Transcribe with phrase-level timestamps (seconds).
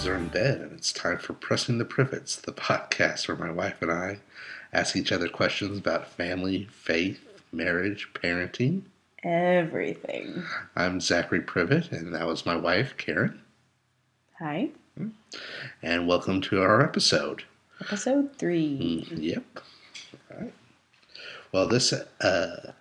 [0.00, 3.50] kids are in bed, and it's time for Pressing the Privets, the podcast where my
[3.50, 4.20] wife and I
[4.72, 7.20] ask each other questions about family, faith,
[7.52, 8.84] marriage, parenting.
[9.22, 10.42] Everything.
[10.74, 13.42] I'm Zachary Privet, and that was my wife, Karen.
[14.38, 14.70] Hi.
[15.82, 17.44] And welcome to our episode.
[17.82, 19.06] Episode three.
[19.10, 19.44] Mm, Yep.
[20.30, 20.54] All right.
[21.52, 22.72] Well, this uh,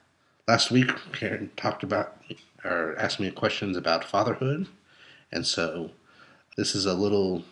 [0.48, 2.16] last week, Karen talked about
[2.64, 4.68] or asked me questions about fatherhood,
[5.34, 5.92] and so
[6.58, 7.44] this is a little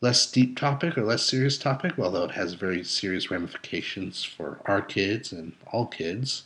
[0.00, 4.82] less deep topic or less serious topic, although it has very serious ramifications for our
[4.82, 6.44] kids and all kids,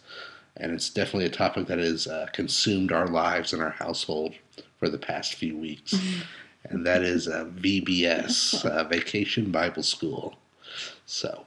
[0.56, 4.34] and it's definitely a topic that has uh, consumed our lives and our household
[4.78, 5.94] for the past few weeks.
[6.70, 10.34] And that is uh, VBS, uh, Vacation Bible School.
[11.04, 11.44] So,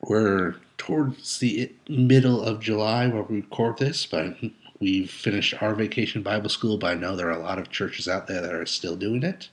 [0.00, 4.36] we're towards the middle of July where we record this, but
[4.80, 6.78] we've finished our vacation Bible school.
[6.78, 9.22] But I know there are a lot of churches out there that are still doing
[9.22, 9.48] it,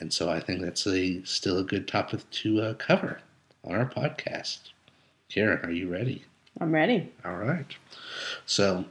[0.00, 3.20] and so I think that's a still a good topic to uh, cover
[3.64, 4.58] on our podcast.
[5.28, 6.24] Karen, are you ready?
[6.60, 7.12] I'm ready.
[7.24, 7.66] All right.
[8.46, 8.84] So,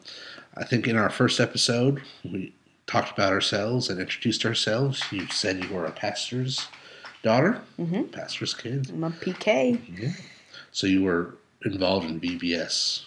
[0.57, 2.53] I think in our first episode we
[2.87, 5.01] talked about ourselves and introduced ourselves.
[5.11, 6.67] You said you were a pastor's
[7.21, 8.11] daughter, Mhm.
[8.11, 8.89] pastor's kid.
[8.89, 9.79] I'm a PK.
[9.97, 10.11] Yeah.
[10.71, 13.05] So you were involved in VBS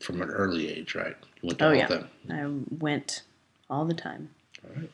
[0.00, 1.16] from an early age, right?
[1.42, 1.84] You went to Oh, all yeah.
[1.84, 2.08] of them.
[2.30, 3.22] I went
[3.68, 4.30] all the time.
[4.64, 4.90] All right.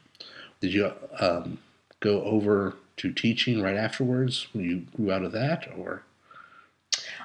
[0.60, 1.58] Did you um,
[2.00, 6.02] go over to teaching right afterwards when you grew out of that, or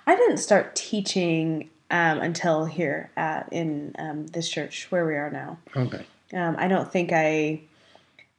[0.08, 5.30] I didn't start teaching um, until here at in um, this church where we are
[5.30, 5.58] now.
[5.76, 6.06] okay?
[6.34, 7.62] Um, I don't think I.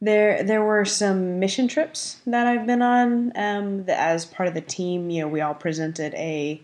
[0.03, 3.33] There, there were some mission trips that I've been on.
[3.34, 6.61] Um, that as part of the team, you know, we all presented a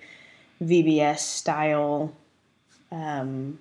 [0.62, 2.12] VBS style
[2.90, 3.58] um,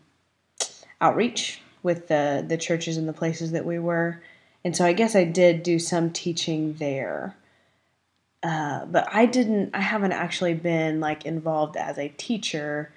[0.99, 4.21] outreach with the the churches and the places that we were,
[4.63, 7.35] and so I guess I did do some teaching there.
[8.43, 9.71] Uh, but I didn't.
[9.73, 12.91] I haven't actually been like involved as a teacher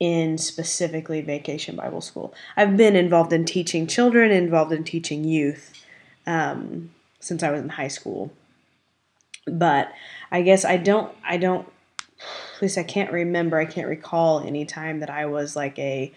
[0.00, 2.34] in specifically Vacation Bible School.
[2.56, 5.84] I've been involved in teaching children, involved in teaching youth
[6.26, 6.90] um,
[7.20, 8.32] since I was in high school.
[9.46, 9.92] But
[10.32, 11.12] I guess I don't.
[11.24, 11.68] I don't.
[12.56, 13.58] At least I can't remember.
[13.58, 16.12] I can't recall any time that I was like a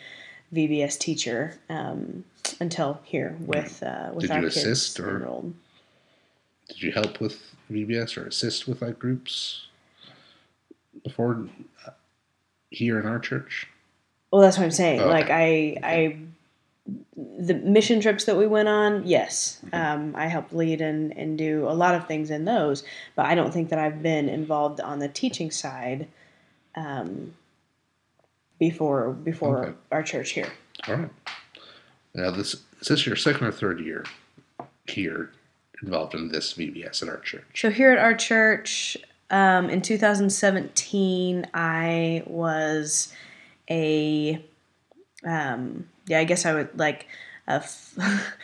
[0.54, 2.26] VBS teacher um,
[2.64, 5.54] until here with uh, with Did our you kids assist or- enrolled.
[6.70, 9.68] Did you help with VBS or assist with like groups
[11.04, 11.48] before
[11.86, 11.92] uh,
[12.72, 13.68] here in our church?
[14.32, 15.02] Well, that's what I'm saying.
[15.02, 15.12] Oh, okay.
[15.14, 16.18] Like I, I,
[17.38, 19.76] the mission trips that we went on, yes, Mm-hmm.
[19.76, 22.84] um, I helped lead and and do a lot of things in those.
[23.16, 26.08] But I don't think that I've been involved on the teaching side
[26.76, 27.34] um,
[28.58, 29.78] before before Okay.
[29.92, 30.52] our church here.
[30.88, 31.10] All right.
[32.14, 34.06] Now this is this your second or third year
[34.88, 35.32] here
[35.82, 37.46] involved in this VBS at our church?
[37.56, 38.98] So here at our church,
[39.30, 43.12] um, in 2017, I was
[43.70, 44.44] a,
[45.26, 47.08] um, yeah, I guess I would like
[47.48, 47.98] a, f-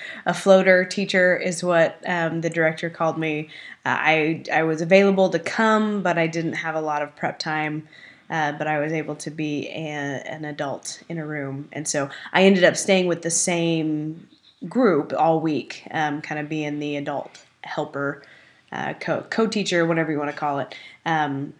[0.25, 3.50] a floater teacher is what um, the director called me.
[3.86, 7.40] Uh, I I was available to come, but I didn't have a lot of prep
[7.40, 7.88] time.
[8.30, 12.10] Uh, but I was able to be a, an adult in a room, and so
[12.32, 14.28] I ended up staying with the same
[14.68, 18.24] group all week, um, kind of being the adult helper
[18.72, 20.76] uh, co teacher, whatever you want to call it.
[21.06, 21.54] Um,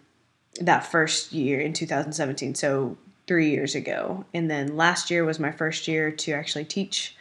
[0.60, 5.52] that first year in 2017, so three years ago, and then last year was my
[5.52, 7.16] first year to actually teach,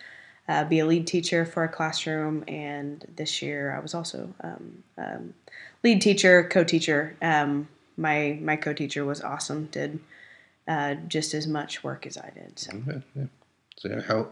[0.48, 4.84] uh, be a lead teacher for a classroom, and this year I was also um,
[4.98, 5.34] um,
[5.84, 7.16] lead teacher, co teacher.
[7.22, 7.68] Um,
[8.00, 9.66] my my co teacher was awesome.
[9.72, 10.00] Did
[10.68, 12.58] uh, just as much work as I did.
[12.58, 12.72] So.
[12.78, 13.26] Okay, yeah.
[13.78, 14.28] So how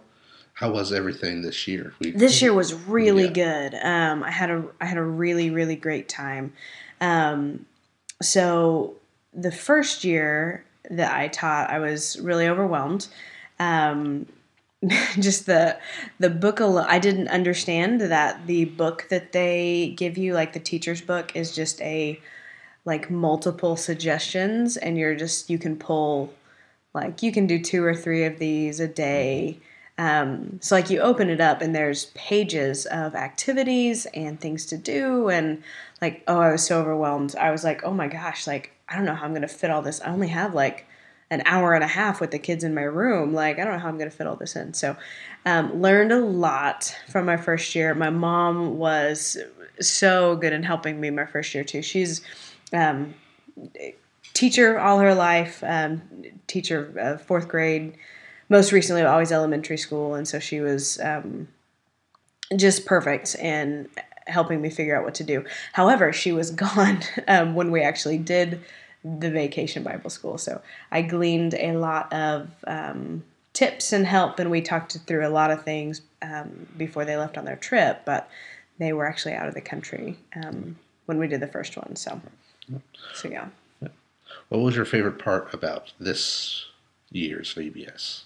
[0.53, 1.93] how was everything this year?
[1.99, 3.69] We, This year was really Yeah.
[3.71, 3.75] good.
[3.75, 6.53] Um, I had a I had a really really great time.
[7.01, 7.65] Um,
[8.21, 8.95] so
[9.33, 13.07] the first year that I taught, I was really overwhelmed.
[13.59, 14.25] Um,
[15.19, 15.77] just the
[16.19, 20.59] the book alone, I didn't understand that the book that they give you, like the
[20.59, 22.19] teacher's book, is just a
[22.87, 26.33] like multiple suggestions, and you're just you can pull
[26.93, 29.59] like you can do two or three of these a day.
[29.97, 34.77] Um, so like you open it up and there's pages of activities and things to
[34.77, 35.63] do and
[36.01, 37.35] like oh I was so overwhelmed.
[37.35, 39.81] I was like oh my gosh like I don't know how I'm gonna fit all
[39.81, 39.99] this.
[40.01, 40.87] I only have like
[41.29, 43.33] an hour and a half with the kids in my room.
[43.33, 44.73] Like I don't know how I'm gonna fit all this in.
[44.73, 44.95] So
[45.45, 47.93] um, learned a lot from my first year.
[47.93, 49.35] My mom was
[49.81, 51.81] so good in helping me my first year too.
[51.81, 52.21] She's
[52.73, 53.13] um,
[54.33, 56.01] teacher all her life, um,
[56.47, 57.97] teacher uh, fourth grade,
[58.49, 61.47] most recently always elementary school, and so she was um,
[62.55, 63.89] just perfect in
[64.27, 65.45] helping me figure out what to do.
[65.73, 68.61] However, she was gone um, when we actually did
[69.03, 70.37] the vacation Bible school.
[70.37, 70.61] So
[70.91, 73.23] I gleaned a lot of um,
[73.53, 77.37] tips and help, and we talked through a lot of things um, before they left
[77.37, 78.01] on their trip.
[78.05, 78.29] But
[78.79, 81.95] they were actually out of the country um, when we did the first one.
[81.95, 82.21] So,
[83.13, 83.47] so yeah.
[84.49, 86.65] What was your favorite part about this
[87.11, 88.23] year's VBS?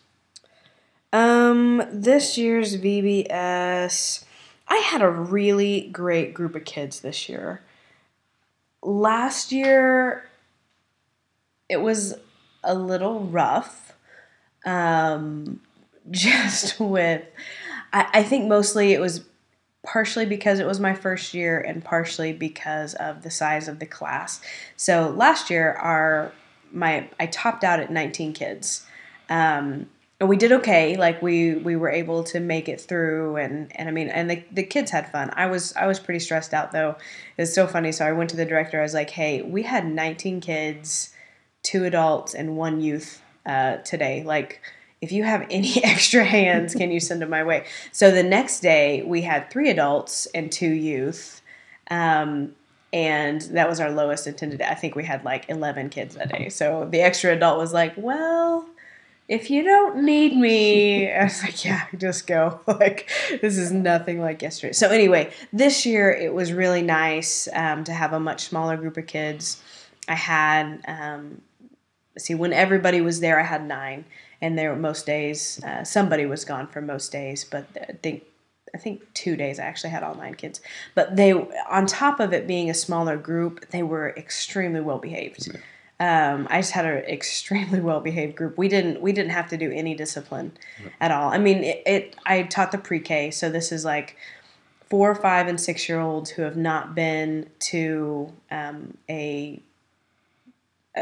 [1.13, 4.23] Um, this year's VBS,
[4.67, 7.61] I had a really great group of kids this year.
[8.83, 10.29] Last year,
[11.67, 12.15] it was
[12.63, 13.93] a little rough.
[14.65, 15.61] Um,
[16.11, 17.23] just with,
[17.93, 19.25] I, I think mostly it was
[19.83, 23.85] partially because it was my first year and partially because of the size of the
[23.85, 24.41] class.
[24.75, 26.31] So last year, our
[26.71, 28.85] my I topped out at 19 kids.
[29.29, 29.87] Um,
[30.21, 30.97] and we did okay.
[30.97, 34.43] Like we we were able to make it through, and and I mean, and the,
[34.51, 35.31] the kids had fun.
[35.33, 36.95] I was I was pretty stressed out though.
[37.37, 37.91] It was so funny.
[37.91, 38.79] So I went to the director.
[38.79, 41.11] I was like, "Hey, we had 19 kids,
[41.63, 44.23] two adults, and one youth uh, today.
[44.23, 44.61] Like."
[45.01, 47.65] If you have any extra hands, can you send them my way?
[47.91, 51.41] So the next day, we had three adults and two youth.
[51.89, 52.55] Um,
[52.93, 54.61] and that was our lowest attended.
[54.61, 56.49] I think we had like 11 kids that day.
[56.49, 58.65] So the extra adult was like, well,
[59.29, 62.59] if you don't need me, I was like, yeah, just go.
[62.67, 63.09] like,
[63.41, 64.73] this is nothing like yesterday.
[64.73, 68.97] So, anyway, this year it was really nice um, to have a much smaller group
[68.97, 69.61] of kids.
[70.09, 71.41] I had, um,
[72.17, 74.03] see, when everybody was there, I had nine
[74.41, 78.23] and there most days uh, somebody was gone for most days but i think
[78.73, 80.61] i think two days i actually had all nine kids
[80.95, 81.33] but they
[81.69, 85.49] on top of it being a smaller group they were extremely well behaved
[86.01, 88.57] um, I just had an extremely well behaved group.
[88.57, 90.53] We didn't we didn't have to do any discipline
[90.99, 91.29] at all.
[91.29, 94.17] I mean, it, it I taught the pre K, so this is like
[94.89, 99.61] four, five, and six year olds who have not been to um, a
[100.95, 101.01] uh,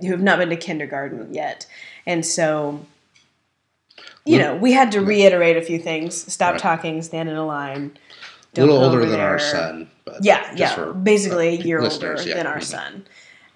[0.00, 1.66] who have not been to kindergarten yet,
[2.06, 2.84] and so
[4.24, 6.30] you know we had to reiterate a few things.
[6.32, 6.60] Stop right.
[6.60, 7.02] talking.
[7.02, 7.96] Stand in a line.
[8.56, 9.28] A little older than there.
[9.28, 12.34] our son, but yeah, yeah, for, basically a year older yeah.
[12.34, 12.62] than our mm-hmm.
[12.62, 13.06] son.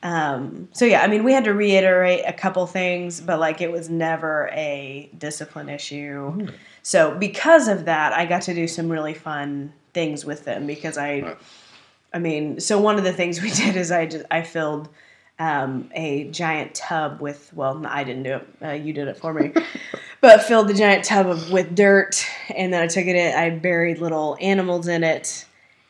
[0.05, 3.73] Um, so yeah, I mean, we had to reiterate a couple things, but like it
[3.73, 6.31] was never a discipline issue.
[6.31, 6.55] Mm.
[6.83, 10.99] So because of that, I got to do some really fun things with them because
[10.99, 11.39] I, right.
[12.13, 14.91] I mean, so one of the things we did is I just I filled
[15.39, 19.35] um, a giant tub with well i didn't do it uh, you did it for
[19.35, 19.53] me
[20.21, 23.51] but filled the giant tub of, with dirt and then i took it in i
[23.51, 25.45] buried little animals in it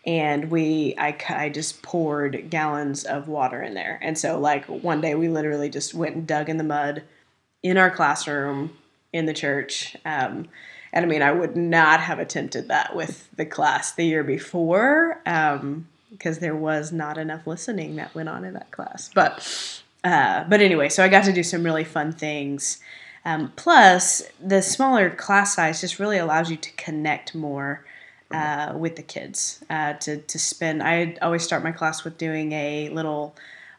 [0.07, 3.99] and we I, I just poured gallons of water in there.
[4.03, 7.05] And so like one day we literally just went and dug in the mud
[7.65, 8.71] in our classroom
[9.13, 10.47] in the church um,
[10.93, 15.21] and i mean i would not have attempted that with the class the year before
[15.25, 19.11] um, because there was not enough listening that went on in that class.
[19.15, 22.79] But uh, but anyway, so I got to do some really fun things.
[23.25, 27.85] Um, plus, the smaller class size just really allows you to connect more
[28.31, 29.65] uh, with the kids.
[29.71, 33.35] Uh, to to spend, I always start my class with doing a little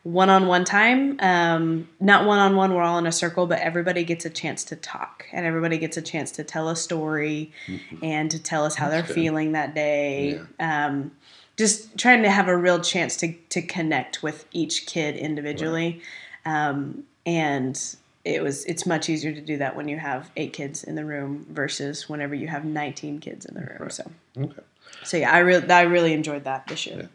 [0.05, 1.19] one-on-one time.
[1.19, 5.25] Um, not one-on-one, we're all in a circle, but everybody gets a chance to talk,
[5.31, 7.97] and everybody gets a chance to tell a story mm-hmm.
[8.03, 9.21] and to tell us how That's they're good.
[9.21, 10.39] feeling that day.
[10.59, 10.85] Yeah.
[10.85, 11.11] Um,
[11.57, 16.01] just trying to have a real chance to to connect with each kid individually,
[16.45, 16.69] right.
[16.69, 20.83] um, and it was it's much easier to do that when you have eight kids
[20.83, 23.77] in the room versus whenever you have 19 kids in the room.
[23.79, 23.91] Right.
[23.91, 24.61] So okay.
[25.03, 26.97] So yeah, I really I really enjoyed that this year.
[26.99, 27.07] Yeah.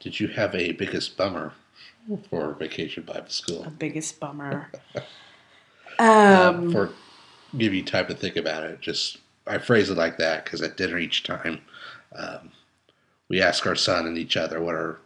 [0.00, 1.52] Did you have a biggest bummer
[2.28, 3.62] for Vacation Bible School?
[3.62, 4.70] The biggest bummer.
[5.98, 6.90] um, um, for
[7.56, 10.76] give you time to think about it, just I phrase it like that because at
[10.76, 11.60] dinner each time.
[12.14, 12.50] Um,
[13.28, 15.00] we ask our son and each other what our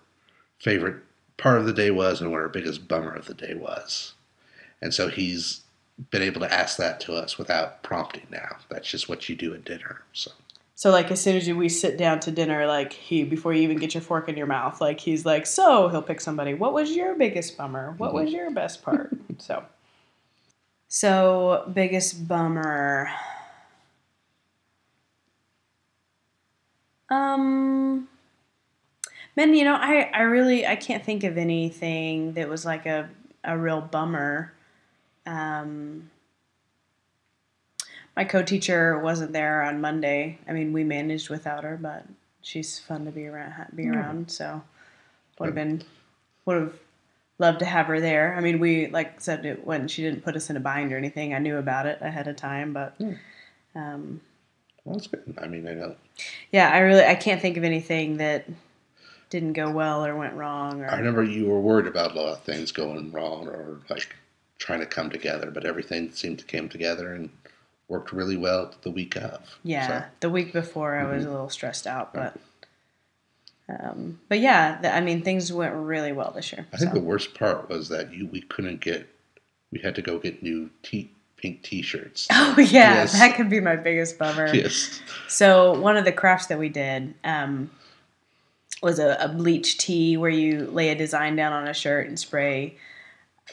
[0.58, 0.96] favorite
[1.36, 4.14] part of the day was and what our biggest bummer of the day was.
[4.82, 5.62] And so he's
[6.10, 8.56] been able to ask that to us without prompting now.
[8.68, 10.02] That's just what you do at dinner.
[10.12, 10.32] So
[10.76, 13.78] so like as soon as we sit down to dinner, like he before you even
[13.78, 16.54] get your fork in your mouth, like he's like, so he'll pick somebody.
[16.54, 17.94] What was your biggest bummer?
[17.96, 19.16] What was your best part?
[19.38, 19.64] so,
[20.86, 23.10] so biggest bummer.
[27.10, 28.08] Um,
[29.36, 33.10] Man, you know, I, I really I can't think of anything that was like a,
[33.44, 34.54] a real bummer.
[35.26, 36.10] Um,
[38.16, 40.38] my co-teacher wasn't there on Monday.
[40.48, 42.04] I mean, we managed without her, but
[42.40, 43.66] she's fun to be around.
[43.74, 44.62] Be around, so
[45.38, 45.82] would have been
[46.46, 46.74] would have
[47.38, 48.34] loved to have her there.
[48.34, 50.96] I mean, we like said it when she didn't put us in a bind or
[50.96, 51.34] anything.
[51.34, 52.96] I knew about it ahead of time, but
[53.74, 54.20] um,
[54.84, 55.38] Well, that's good.
[55.40, 55.96] I mean, I know.
[56.50, 58.46] Yeah, I really I can't think of anything that
[59.28, 60.80] didn't go well or went wrong.
[60.80, 64.14] Or I remember you were worried about a lot of things going wrong or like
[64.58, 67.28] trying to come together, but everything seemed to come together and
[67.88, 69.58] worked really well the week of.
[69.62, 72.36] yeah, So, the week before I was a little stressed out, but
[73.68, 76.66] um, but yeah, the, I mean things went really well this year.
[76.72, 76.94] I think so.
[76.98, 79.08] the worst part was that you we couldn't get
[79.72, 82.28] we had to go get new t- pink t-shirts.
[82.32, 83.12] Oh yeah, Yes.
[83.18, 84.54] that could be my biggest bummer.
[84.54, 85.00] yes.
[85.28, 87.70] So one of the crafts that we did um,
[88.82, 92.18] was a, a bleach tee where you lay a design down on a shirt and
[92.18, 92.76] spray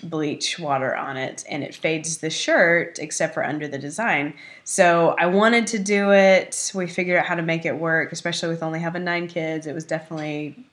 [0.02, 4.34] bleach water on it, and it fades the shirt except for under the design.
[4.64, 6.72] So I wanted to do it.
[6.74, 9.68] We figured out how to make it work, especially with only having nine kids.
[9.68, 10.66] It was definitely,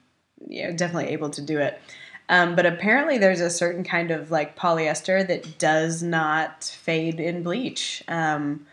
[0.48, 1.80] you know, definitely able to do it.
[2.28, 7.42] Um, but apparently, there's a certain kind of like polyester that does not fade in
[7.42, 8.02] bleach.
[8.08, 8.66] Um,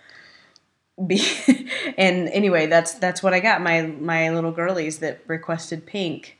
[1.06, 1.22] be
[1.98, 6.38] and anyway that's that's what i got my my little girlies that requested pink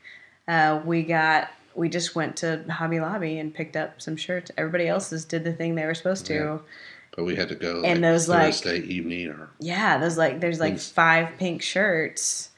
[0.48, 4.50] uh, we got we just went to hobby lobby and picked up some shirts.
[4.58, 6.34] Everybody else's did the thing they were supposed to.
[6.34, 6.58] Yeah.
[7.16, 10.40] But we had to go And like, those, like- Thursday evening or yeah those like
[10.40, 12.50] there's like five pink shirts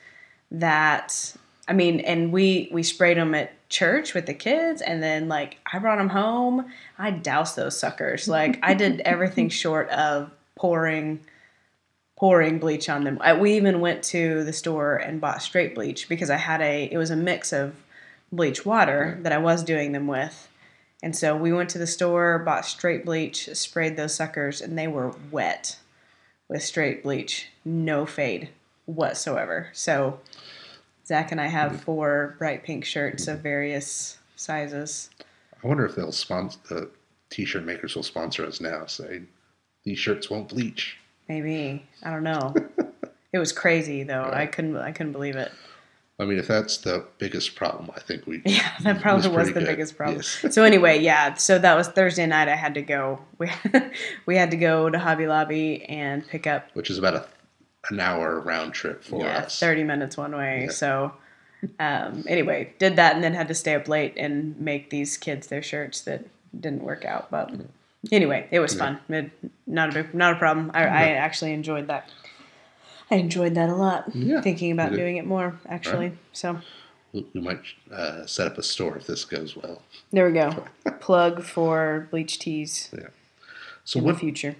[0.51, 1.35] that
[1.69, 5.59] i mean and we we sprayed them at church with the kids and then like
[5.73, 6.67] i brought them home.
[6.99, 8.27] I doused those suckers.
[8.29, 11.21] Like i did everything short of pouring
[12.19, 13.19] pouring bleach on them.
[13.23, 16.85] I, we even went to the store and bought straight bleach because i had a
[16.91, 17.75] it was a mix of
[18.33, 20.49] bleach water that i was doing them with
[21.03, 24.87] and so we went to the store bought straight bleach sprayed those suckers and they
[24.87, 25.79] were wet
[26.51, 28.51] with straight bleach, no fade
[28.85, 29.71] whatsoever.
[29.73, 30.19] So
[31.07, 35.09] Zac and I have four bright pink shirts of various sizes.
[35.63, 36.91] I wonder if they'll sponsor the
[37.31, 38.85] t-shirt makers will sponsor us now.
[38.87, 39.23] Say
[39.85, 40.99] these shirts won't bleach.
[41.29, 42.53] Maybe I don't know.
[43.33, 44.29] it was crazy though.
[44.33, 44.77] I couldn't.
[44.77, 45.53] I couldn't believe it.
[46.21, 49.53] I mean, if that's the biggest problem, I think we Yeah, that probably was, pretty
[49.53, 49.67] the good.
[49.67, 50.19] biggest problem.
[50.19, 50.45] Yes.
[50.55, 51.35] So anyway, yeah.
[51.35, 52.47] So that was Thursday night.
[52.47, 53.21] I had to go.
[53.39, 53.51] We
[54.27, 57.27] we had to go to Hobby Lobby and pick up which is about a
[57.89, 59.59] an hour round trip for yeah, us.
[59.59, 60.65] 30 minutes one way.
[60.65, 60.71] Yeah.
[60.71, 61.13] So,
[61.79, 65.47] um, anyway, did that and then had to stay up late and make these kids
[65.47, 66.27] their shirts that
[66.59, 67.31] didn't work out.
[67.31, 67.65] But mm-hmm.
[68.13, 68.97] anyway, it was mm-hmm.
[69.09, 69.25] fun.
[69.25, 70.71] It, not a big, not a problem.
[70.75, 70.99] I, I mm-hmm.
[70.99, 72.11] actually enjoyed that.
[73.11, 74.15] I enjoyed that a lot.
[74.15, 76.13] Yeah, Thinking about doing it more, actually.
[76.33, 76.61] So
[77.13, 77.61] We might
[77.93, 79.83] uh, set up a store if this goes well.
[80.13, 80.65] there we go.
[81.01, 82.91] Plug for bleach tees
[83.85, 84.57] So in what the future.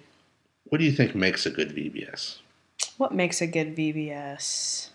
[0.65, 2.39] what do you think makes a good VBS?
[2.97, 4.89] What makes a good VBS?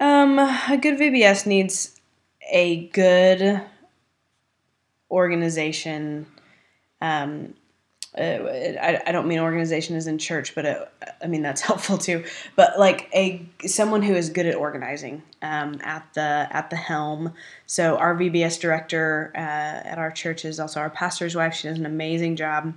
[0.00, 2.00] Um, a good VBS needs
[2.50, 3.60] a good
[5.10, 6.26] organization.
[7.02, 7.54] Um,
[8.16, 12.24] I, I don't mean organization as in church, but it, I mean that's helpful too.
[12.56, 17.34] But like a someone who is good at organizing um, at the at the helm.
[17.66, 21.54] So our VBS director uh, at our church is also our pastor's wife.
[21.54, 22.74] She does an amazing job.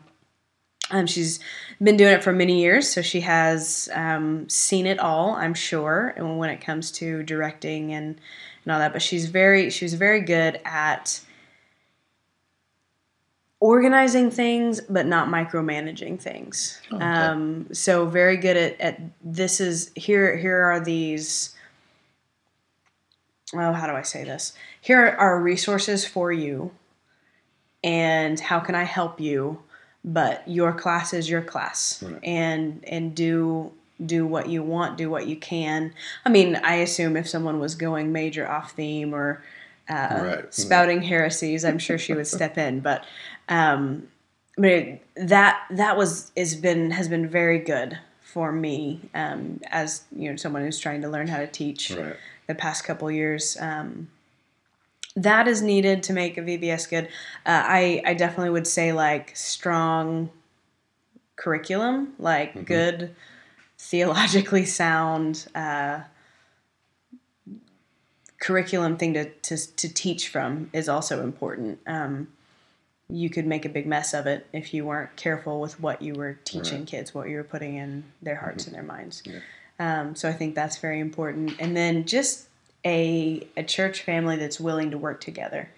[0.92, 1.40] Um, she's
[1.82, 6.14] been doing it for many years, so she has um, seen it all, I'm sure,
[6.18, 8.20] and when it comes to directing and,
[8.66, 8.94] and all that.
[8.94, 11.22] But she's very she's very good at
[13.64, 16.82] organizing things, but not micromanaging things.
[16.92, 17.06] Oh, okay.
[17.06, 21.56] Um, so very good at, at this is here here are these.
[23.56, 24.54] Oh, how do I say this?
[24.82, 26.72] Here are resources for you,
[27.84, 29.60] and how can I help you?
[30.06, 32.20] but your class is your class Right.
[32.26, 33.72] and and do
[34.06, 35.94] do what you want do what you can
[36.26, 39.42] i mean i assume if someone was going major off theme or
[39.90, 40.54] uh, Right.
[40.54, 43.06] spouting heresies i'm sure she would step in but
[43.50, 44.08] um
[44.58, 50.04] but it, that that was is been has been very good for me um as
[50.16, 52.16] you know someone who's trying to learn how to teach Right.
[52.48, 53.58] the past couple years.
[53.60, 54.10] Um,
[55.16, 57.06] that is needed to make a VBS good.
[57.46, 60.32] Uh, I I definitely would say like strong
[61.36, 63.16] curriculum, like good
[63.78, 66.00] theologically sound uh,
[68.40, 71.80] curriculum thing to, to to teach from is also important.
[71.86, 72.28] Um,
[73.10, 76.14] you could make a big mess of it if you weren't careful with what you
[76.14, 76.88] were teaching Right.
[76.88, 79.22] kids, what you were putting in their hearts and their minds.
[79.26, 79.40] Yeah.
[79.80, 81.54] Um, so I think that's very important.
[81.60, 82.48] And then just
[82.86, 85.70] a a church family that's willing to work together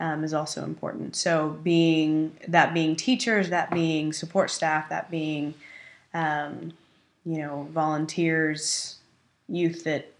[0.00, 1.16] um, is also important.
[1.16, 5.54] So being that being teachers, that being support staff, that being
[6.14, 6.72] um,
[7.24, 8.96] you know volunteers,
[9.48, 10.12] youth that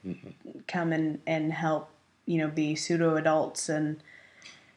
[0.67, 1.91] come and and help
[2.27, 3.99] you know be pseudo adults and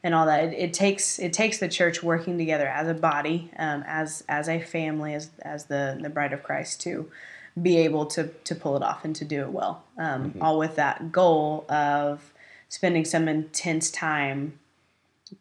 [0.03, 0.45] and all that.
[0.45, 4.47] It, it, takes it takes the church working together as a body, um, as as
[4.47, 7.09] a family, as as the the bride of Christ to
[7.61, 9.83] be able to to pull it off and to do it well.
[9.97, 10.41] Um, mm-hmm.
[10.41, 12.33] All with that goal of
[12.69, 14.59] spending some intense time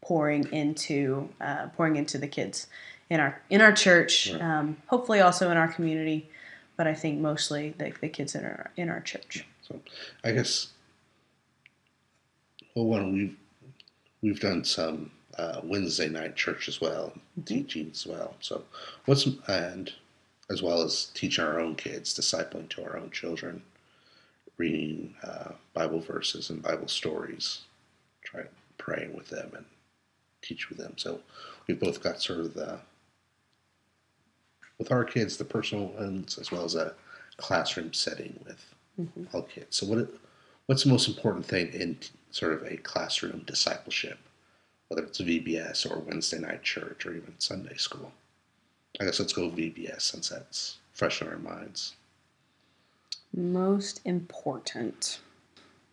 [0.00, 2.66] pouring into uh, pouring into the kids
[3.10, 4.42] in our in our church, right.
[4.42, 6.28] um, hopefully also in our community,
[6.76, 9.46] but I think mostly the, the kids in our in our church.
[9.62, 9.80] So,
[10.24, 10.68] I guess
[12.74, 13.36] well, one we've
[14.22, 17.42] we've done some uh, Wednesday night church as well, mm-hmm.
[17.42, 18.34] teaching as well.
[18.40, 18.64] So,
[19.04, 19.92] what's and
[20.50, 23.62] as well as teaching our own kids, discipling to our own children,
[24.56, 27.60] reading uh, Bible verses and Bible stories,
[28.24, 28.44] try
[28.78, 29.64] praying with them and
[30.42, 30.94] teach with them.
[30.96, 31.20] So,
[31.66, 32.78] we've both got sort of the
[34.78, 36.94] with our kids the personal ones as well as a
[37.36, 38.64] classroom setting with
[39.00, 39.24] mm-hmm.
[39.32, 39.76] all kids.
[39.76, 40.08] So, what
[40.68, 41.98] what's the most important thing in
[42.30, 44.18] sort of a classroom discipleship,
[44.88, 48.12] whether it's VBS or Wednesday night church or even Sunday school.
[49.00, 51.94] I guess let's go VBS since that's fresh in our minds.
[53.34, 55.20] Most important.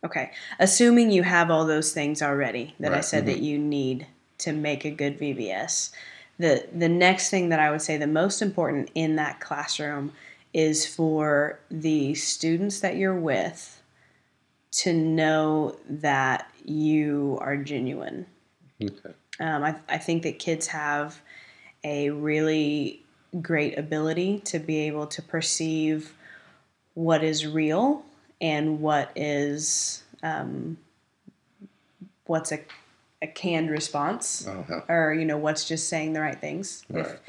[0.03, 0.31] Okay.
[0.59, 2.97] Assuming you have all those things already that right.
[2.97, 3.33] I said mm-hmm.
[3.33, 4.07] that you need
[4.39, 5.91] to make a good VBS.
[6.37, 10.11] The the next thing that I would say the most important in that classroom
[10.53, 13.81] is for the students that you're with
[14.77, 18.25] to know that you are genuine.
[18.81, 19.13] Okay.
[19.39, 21.21] Um, I, I think that kids have
[21.83, 23.01] a really
[23.41, 26.13] great ability to be able to perceive
[26.93, 28.03] what is real
[28.41, 30.77] and what is um,
[32.25, 32.59] what's a,
[33.21, 34.81] a canned response uh-huh.
[34.87, 37.05] or you know what's just saying the right things right.
[37.05, 37.19] if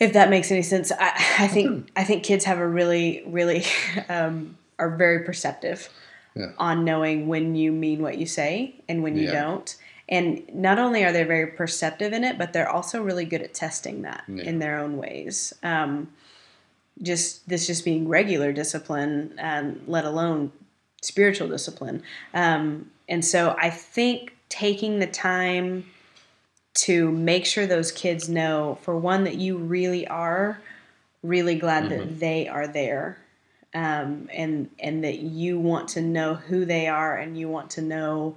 [0.00, 3.64] if that makes any sense I, I think I think kids have a really really
[4.08, 5.88] um, are very perceptive
[6.34, 6.52] yeah.
[6.58, 9.42] on knowing when you mean what you say and when you yeah.
[9.42, 9.76] don't.
[10.08, 13.54] And not only are they very perceptive in it, but they're also really good at
[13.54, 14.44] testing that yeah.
[14.44, 15.54] in their own ways.
[15.62, 16.08] Um,
[17.02, 20.52] just this just being regular discipline, and let alone
[21.02, 22.02] spiritual discipline.
[22.32, 25.86] Um, and so I think taking the time
[26.74, 30.60] to make sure those kids know, for one, that you really are
[31.22, 31.96] really glad mm-hmm.
[31.96, 33.18] that they are there
[33.74, 37.82] um, and and that you want to know who they are and you want to
[37.82, 38.36] know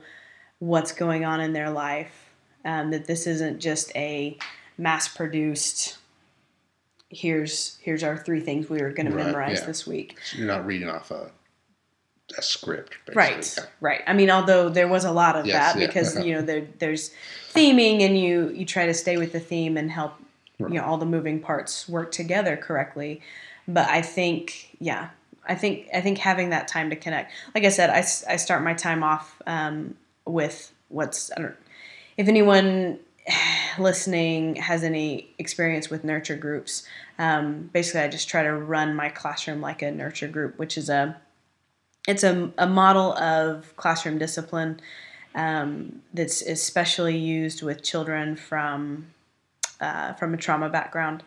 [0.60, 2.24] what's going on in their life.
[2.66, 4.38] Um, that this isn't just a
[4.78, 5.98] mass produced.
[7.10, 9.66] Here's here's our three things we are going right, to memorize yeah.
[9.66, 10.18] this week.
[10.26, 11.32] So you're not reading off a
[12.38, 13.16] a script, basically.
[13.16, 13.56] right?
[13.58, 13.66] Yeah.
[13.80, 14.02] Right.
[14.06, 15.88] I mean, although there was a lot of yes, that yeah.
[15.88, 17.12] because you know there, there's
[17.54, 20.16] theming and you you try to stay with the theme and help
[20.60, 20.74] right.
[20.74, 23.22] you know all the moving parts work together correctly.
[23.68, 25.10] But I think yeah,
[25.48, 27.32] I think I think having that time to connect.
[27.56, 28.00] Like I said, I,
[28.32, 31.56] I start my time off um, with what's I don't
[32.18, 33.00] if anyone
[33.80, 36.84] listening has any experience with nurture groups.
[37.20, 40.90] Um, basically, I just try to run my classroom like a nurture group, which is
[40.90, 41.18] a
[42.08, 44.80] it's a, a model of classroom discipline
[45.36, 49.08] um, that's especially used with children from
[49.80, 51.24] uh, from a trauma background.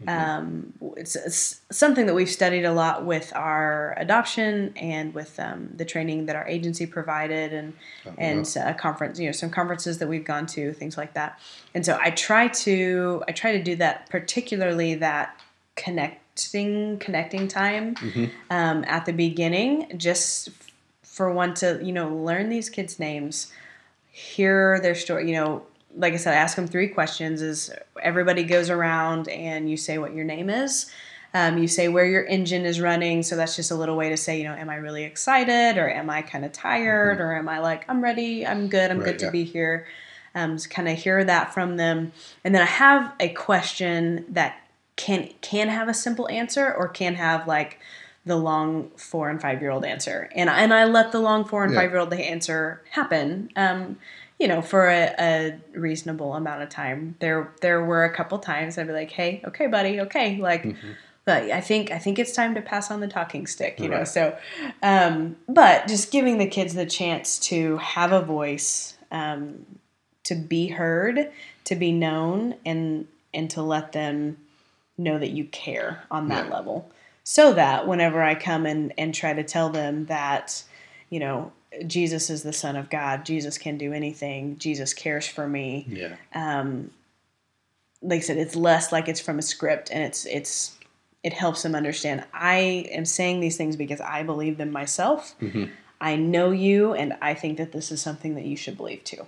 [0.00, 0.08] Mm-hmm.
[0.08, 5.70] Um, it's, it's, something that we've studied a lot with our adoption and with um,
[5.76, 7.72] the training that our agency provided and
[8.04, 8.16] uh-huh.
[8.18, 11.38] and uh, conference you know some conferences that we've gone to things like that
[11.74, 15.40] and so I try to I try to do that particularly that
[15.76, 18.24] connecting connecting time mm-hmm.
[18.50, 20.48] um, at the beginning just
[21.02, 23.52] for one to you know learn these kids names
[24.10, 25.62] hear their story you know
[25.96, 27.42] like I said, I ask them three questions.
[27.42, 30.90] Is everybody goes around and you say what your name is.
[31.36, 34.16] Um, you say where your engine is running, so that's just a little way to
[34.16, 37.26] say, you know, am I really excited or am I kind of tired mm-hmm.
[37.26, 39.86] or am I like I'm ready, I'm good, I'm right, good to be here.
[40.36, 42.12] Um, so kind of hear that from them,
[42.44, 44.60] and then I have a question that
[44.96, 47.80] can can have a simple answer or can have like
[48.24, 51.64] the long four and five year old answer, and and I let the long four
[51.64, 51.80] and yeah.
[51.80, 53.50] five year old answer happen.
[53.56, 53.98] Um,
[54.38, 57.16] you know, for a, a, reasonable amount of time.
[57.20, 60.64] There there were a couple times I'd be like, "Hey, okay, buddy, okay," like.
[60.64, 60.92] Mm-hmm.
[61.26, 64.00] But I think I think it's time to pass on the talking stick, you right.
[64.00, 64.04] know.
[64.04, 64.36] So,
[64.82, 69.64] um, but just giving the kids the chance to have a voice, um,
[70.24, 71.32] to be heard,
[71.64, 74.36] to be known, and and to let them
[74.98, 76.52] know that you care on that yeah.
[76.52, 76.90] level,
[77.22, 80.62] so that whenever I come and and try to tell them that,
[81.08, 81.52] you know,
[81.86, 83.24] Jesus is the Son of God.
[83.24, 84.58] Jesus can do anything.
[84.58, 85.86] Jesus cares for me.
[85.88, 86.16] Yeah.
[86.34, 86.90] Um,
[88.02, 90.76] like I said, it's less like it's from a script, and it's it's
[91.22, 92.24] it helps them understand.
[92.32, 95.34] I am saying these things because I believe them myself.
[95.40, 95.64] Mm-hmm.
[96.00, 99.24] I know you, and I think that this is something that you should believe too.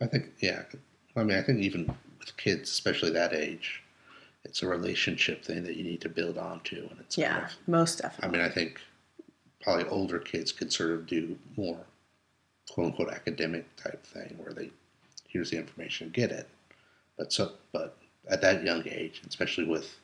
[0.00, 0.64] I think, yeah.
[1.16, 1.86] I mean, I think even
[2.20, 3.82] with kids, especially that age,
[4.44, 7.52] it's a relationship thing that you need to build onto, and it's Yeah, Kind of,
[7.66, 8.28] most definitely.
[8.28, 8.80] I mean, I think
[9.62, 11.78] probably older kids could sort of do more
[12.70, 14.70] quote unquote academic type thing where they
[15.28, 16.48] here's the information, get it.
[17.16, 17.96] But so, but
[18.28, 19.96] at that young age, especially with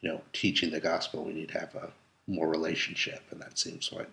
[0.00, 1.90] you know teaching the gospel, we need to have a
[2.26, 4.08] more relationship, and that seems like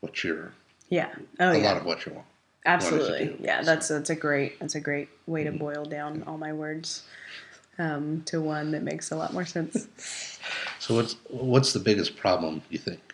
[0.00, 0.52] what you're
[0.88, 1.10] yeah.
[1.40, 1.64] Oh a yeah.
[1.64, 2.26] lot of what you want.
[2.66, 3.36] Absolutely.
[3.40, 3.66] Yeah, so.
[3.66, 5.52] that's that's a great that's a great way Mm-hmm.
[5.54, 7.04] to boil down all my words
[7.78, 9.86] um, to one that makes a lot more sense.
[10.78, 13.07] So what's what's the biggest problem you think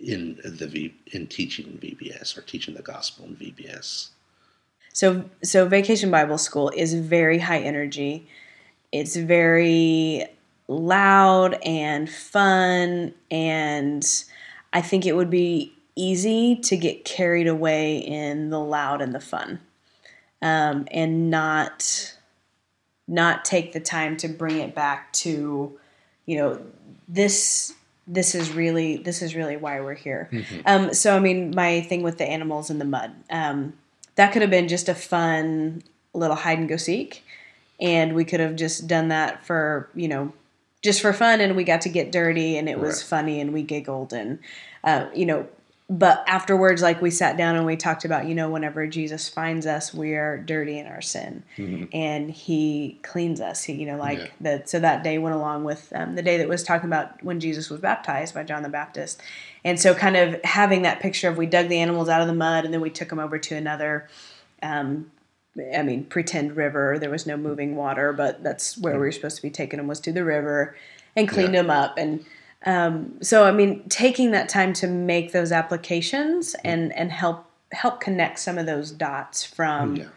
[0.00, 4.08] in the v, in teaching VBS or teaching the gospel in VBS?
[4.92, 8.26] So so Vacation Bible School is very high energy.
[8.92, 10.26] It's very
[10.68, 14.06] loud and fun and
[14.72, 19.20] I think it would be easy to get carried away in the loud and the
[19.20, 19.60] fun.
[20.42, 22.16] Um, and not
[23.06, 25.78] not take the time to bring it back to
[26.24, 26.62] you know
[27.08, 27.74] this
[28.12, 30.28] this is really this is really why we're here.
[30.66, 33.72] Um, so i mean my thing with the animals in the mud um,
[34.16, 37.24] that could have been just a fun little hide and go seek
[37.80, 40.32] and we could have just done that for you know
[40.82, 43.62] just for fun and we got to get dirty and it was funny and we
[43.62, 44.38] giggled and
[44.84, 45.46] uh, you know
[45.92, 49.66] but afterwards like we sat down and we talked about you know whenever jesus finds
[49.66, 51.42] us we are dirty in our sin
[51.92, 54.26] and he cleans us he, you know like Yeah.
[54.40, 57.40] that so that day went along with um, the day that was talking about when
[57.40, 59.20] jesus was baptized by john the baptist
[59.64, 62.34] and so kind of having that picture of we dug the animals out of the
[62.34, 64.06] mud and then we took them over to another
[64.62, 65.10] um,
[65.76, 66.96] I mean, pretend river.
[66.98, 69.88] There was no moving water, but that's where we were supposed to be taking them
[69.88, 70.76] was to the river
[71.16, 71.62] and cleaned Yeah.
[71.62, 71.98] them up.
[71.98, 72.24] And
[72.66, 78.00] um, so, I mean, taking that time to make those applications and and help help
[78.00, 80.08] connect some of those dots from Yeah,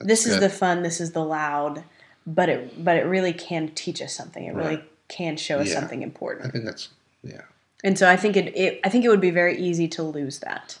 [0.00, 0.42] this is good.
[0.44, 1.84] the fun, this is the loud,
[2.26, 4.44] but it but it really can teach us something.
[4.44, 4.90] It really Right.
[5.08, 5.74] can show us Yeah.
[5.80, 6.46] something important.
[6.46, 6.88] I think that's
[7.22, 7.42] yeah.
[7.84, 10.38] And so, I think it, it I think it would be very easy to lose
[10.40, 10.78] that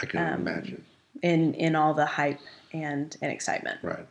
[0.00, 0.84] I can Um, imagine.
[1.22, 2.38] in in all the hype
[2.72, 4.06] and and excitement, Right.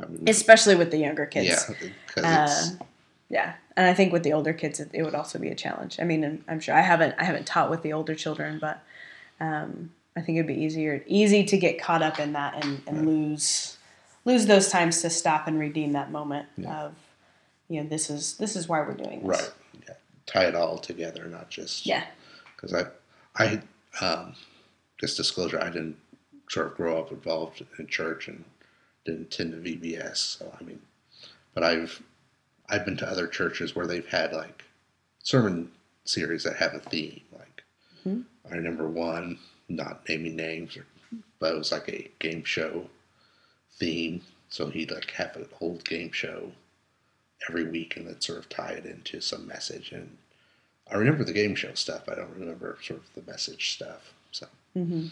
[0.00, 1.66] I mean, especially with the younger kids.
[2.16, 2.70] yeah, Uh,
[3.28, 5.98] Yeah, and I think with the older kids, it, it would also be a challenge.
[6.00, 8.82] I mean, and I'm sure I haven't I haven't taught with the older children, but
[9.40, 13.06] um, I think it'd be easier easy to get caught up in that and, and
[13.06, 13.76] lose
[14.24, 16.84] lose those times to stop and redeem that moment Yeah.
[16.84, 16.94] of
[17.68, 19.40] you know this is this is why we're doing this.
[19.40, 19.52] right.
[19.88, 19.94] Yeah,
[20.26, 22.04] tie it all together, not just Yeah.
[22.56, 22.72] Because
[23.36, 23.60] I, I,
[24.00, 24.34] um,
[24.98, 25.96] just disclosure, I didn't
[26.48, 28.44] sort of grow up involved in church and
[29.04, 30.16] didn't attend the VBS.
[30.38, 30.80] So I mean,
[31.52, 32.00] but I've
[32.68, 34.64] I've been to other churches where they've had like
[35.22, 35.70] sermon
[36.04, 37.22] series that have a theme.
[37.32, 37.64] Like
[38.04, 38.24] Mhm.
[38.50, 40.86] I remember one, not naming names, or,
[41.38, 42.88] but it was like a game show
[43.72, 44.22] theme.
[44.50, 46.52] So he'd like have an old game show
[47.48, 49.92] every week and then sort of tie it into some message.
[49.92, 50.16] And
[50.90, 52.08] I remember the game show stuff.
[52.08, 54.12] I don't remember sort of the message stuff.
[54.32, 55.08] So, hmm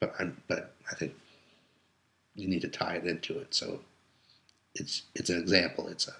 [0.00, 1.14] but I'm, but I think
[2.34, 3.54] you need to tie it into it.
[3.54, 3.80] So
[4.74, 5.88] it's it's an example.
[5.88, 6.14] It's a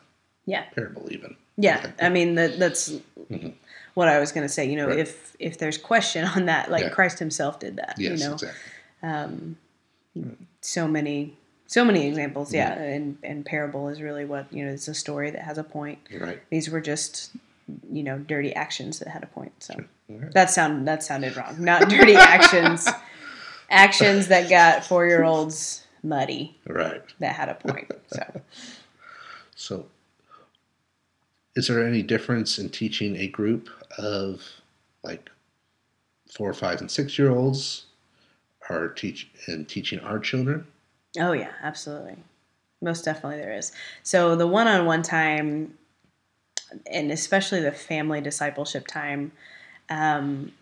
[0.50, 0.64] Yeah.
[0.74, 1.36] parable even.
[1.56, 2.90] Yeah, think I mean that that's
[3.30, 3.52] Mhm.
[3.94, 4.64] what I was going to say.
[4.68, 4.98] You know, Right.
[4.98, 6.88] if if there's question on that, like Yeah.
[6.90, 7.94] Christ Himself did that.
[7.98, 8.60] Yes, you know, exactly.
[9.02, 9.56] um,
[10.60, 11.36] so many
[11.66, 15.30] so many examples yeah and and parable is really what you know it's a story
[15.30, 16.40] that has a point right.
[16.50, 17.30] these were just
[17.92, 19.74] you know dirty actions that had a point so
[20.08, 20.32] right.
[20.34, 22.88] that sound that sounded wrong not dirty actions
[23.70, 27.02] actions that got four year olds muddy Right.
[27.20, 28.40] that had a point so
[29.54, 29.86] So,
[31.56, 34.42] is there any difference in teaching a group of
[35.02, 35.30] like
[36.34, 37.86] four, five, and six year olds,
[38.68, 40.66] or teach and teaching our children?
[41.18, 42.16] Oh yeah, absolutely.
[42.80, 43.72] Most definitely there is.
[44.02, 45.74] So the one-on-one time
[46.86, 49.32] and especially the family discipleship time
[49.88, 50.52] um,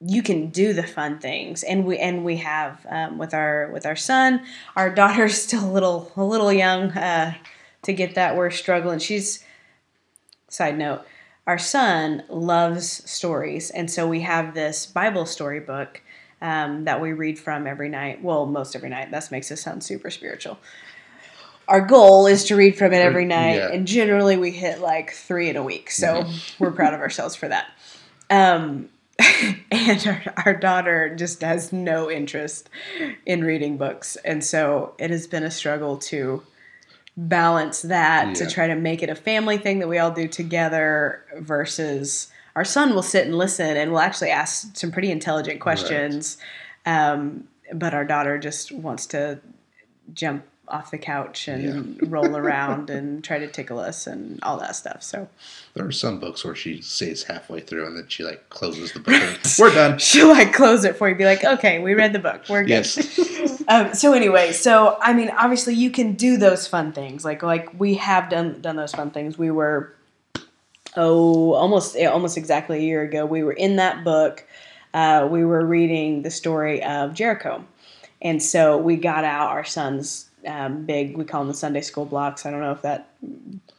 [0.00, 3.86] you can do the fun things and we and we have um, with our with
[3.86, 4.44] our son
[4.76, 7.34] our daughter's still a little a little young uh,
[7.82, 9.44] to get that we're struggling she's
[10.54, 11.02] side note
[11.46, 16.00] our son loves stories and so we have this bible story book
[16.42, 18.22] um, that we read from every night.
[18.22, 19.10] Well most every night.
[19.10, 20.58] That makes us sound super spiritual.
[21.66, 23.72] Our goal is to read from it every night Yeah.
[23.72, 26.24] and generally we hit like three in a week so
[26.58, 27.68] we're proud of ourselves for that.
[28.28, 28.90] Um,
[29.70, 32.68] and our, our daughter just has no interest
[33.24, 36.42] in reading books and so it has been a struggle to
[37.16, 41.24] balance that to try to make it a family thing that we all do together
[41.38, 46.38] versus our son will sit and listen and will actually ask some pretty intelligent questions.
[46.86, 49.40] Um, but our daughter just wants to
[50.12, 52.08] jump off the couch and yeah.
[52.08, 55.02] roll around and try to tickle us and all that stuff.
[55.02, 55.28] So
[55.74, 59.00] there are some books where she stays halfway through and then she like closes the
[59.00, 59.22] book.
[59.58, 59.98] We're done.
[60.04, 61.14] She'll like close it for you.
[61.14, 62.42] Be like, okay, we read the book.
[62.48, 62.70] We're good.
[62.70, 63.64] Yes.
[63.68, 67.24] um, so anyway, so I mean, obviously you can do those fun things.
[67.24, 69.36] Like like we have done done those fun things.
[69.36, 69.94] We were
[70.96, 73.26] oh almost almost exactly a year ago.
[73.26, 74.44] We were in that book.
[74.94, 77.64] Uh, we were reading the story of Jericho.
[78.22, 81.16] And so we got out our son's um, big.
[81.16, 82.46] We call them the Sunday school blocks.
[82.46, 83.08] I don't know if that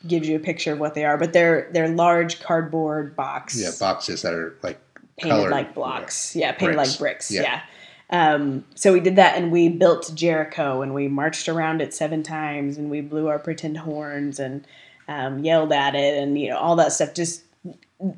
[0.07, 3.59] gives you a picture of what they are, but they're they're large cardboard box.
[3.59, 4.79] Yeah, boxes that are like
[5.17, 6.35] painted colored, like blocks.
[6.35, 6.91] Yeah, yeah painted bricks.
[6.91, 7.31] like bricks.
[7.31, 7.41] Yeah.
[7.41, 7.61] yeah.
[8.09, 12.21] Um, so we did that, and we built Jericho, and we marched around it seven
[12.23, 14.65] times, and we blew our pretend horns and
[15.07, 17.13] um, yelled at it, and you know all that stuff.
[17.13, 17.43] Just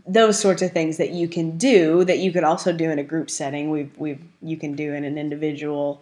[0.06, 3.04] those sorts of things that you can do that you could also do in a
[3.04, 3.70] group setting.
[3.70, 6.02] We've we've you can do in an individual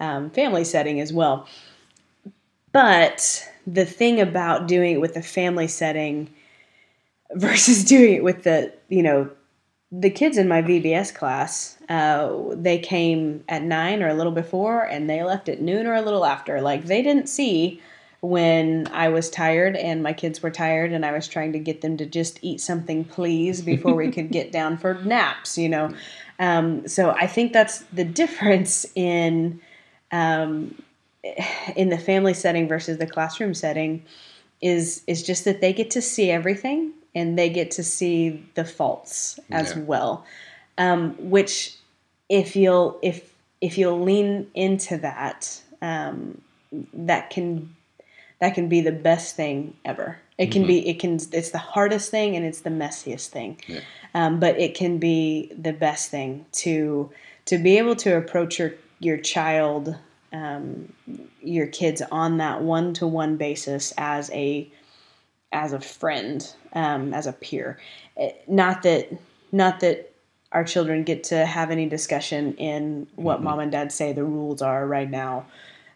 [0.00, 1.46] um, family setting as well.
[2.72, 6.30] But the thing about doing it with the family setting
[7.32, 9.30] versus doing it with the, you know,
[9.92, 14.84] the kids in my VBS class, uh, they came at nine or a little before,
[14.84, 16.60] and they left at noon or a little after.
[16.60, 17.80] Like they didn't see
[18.20, 21.80] when I was tired and my kids were tired, and I was trying to get
[21.80, 25.58] them to just eat something, please, before we could get down for naps.
[25.58, 25.94] You know,
[26.38, 29.60] um, so I think that's the difference in
[30.12, 30.80] um,
[31.76, 34.04] in the family setting versus the classroom setting
[34.60, 38.64] is is just that they get to see everything and they get to see the
[38.64, 39.82] faults as yeah.
[39.82, 40.24] well
[40.78, 41.76] um, which
[42.28, 46.40] if you'll if if you'll lean into that um,
[46.92, 47.74] that can
[48.40, 50.68] that can be the best thing ever it can mm-hmm.
[50.68, 53.80] be it can it's the hardest thing and it's the messiest thing yeah.
[54.14, 57.10] um, but it can be the best thing to
[57.44, 59.96] to be able to approach your your child
[60.32, 60.92] um,
[61.42, 64.70] your kids on that one to one basis as a
[65.52, 67.78] as a friend, um, as a peer.
[68.16, 69.12] Eh, not that
[69.52, 70.12] not that
[70.52, 73.44] our children get to have any discussion in what mm-hmm.
[73.44, 75.46] mom and dad say the rules are right now.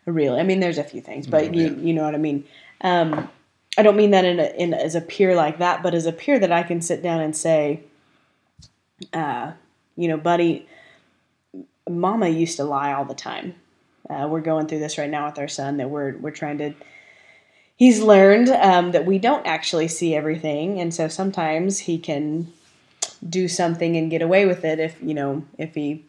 [0.07, 1.55] Really, I mean, there's a few things, but mm-hmm.
[1.55, 2.45] you you know what I mean.
[2.81, 3.31] Um,
[3.77, 6.13] I don't mean that in, a, in as a peer like that, but as a
[6.13, 7.81] peer that I can sit down and say,
[9.13, 9.53] uh,
[9.97, 10.69] you know, buddy,
[11.89, 13.55] mama used to lie all the time
[14.11, 16.75] uh, we're going through this right now with our son that we're we're trying to.
[17.77, 22.53] He's learned um, that we don't actually see everything, and so sometimes he can
[23.29, 26.05] do something and get away with it if you know if he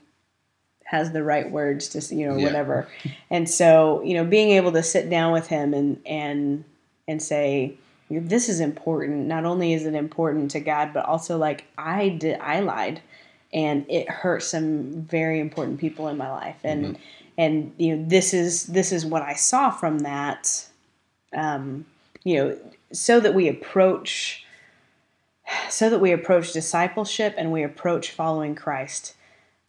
[0.83, 2.45] has the right words to you know yeah.
[2.45, 2.87] whatever.
[3.29, 6.63] And so you know being able to sit down with him and and
[7.07, 7.77] and say
[8.09, 9.25] this is important.
[9.25, 13.01] Not only is it important to God, but also like I did I lied
[13.53, 17.01] and it hurt some very important people in my life and mm-hmm
[17.37, 20.67] and you know this is this is what I saw from that.
[21.35, 21.85] Um,
[22.23, 22.57] you know,
[22.91, 24.45] so that we approach
[25.69, 29.15] so that we approach discipleship and we approach following Christ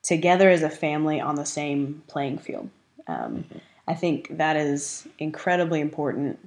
[0.03, 2.71] together as a family on the same playing field.
[3.07, 3.59] Um, mm-hmm.
[3.89, 6.39] I think that is incredibly important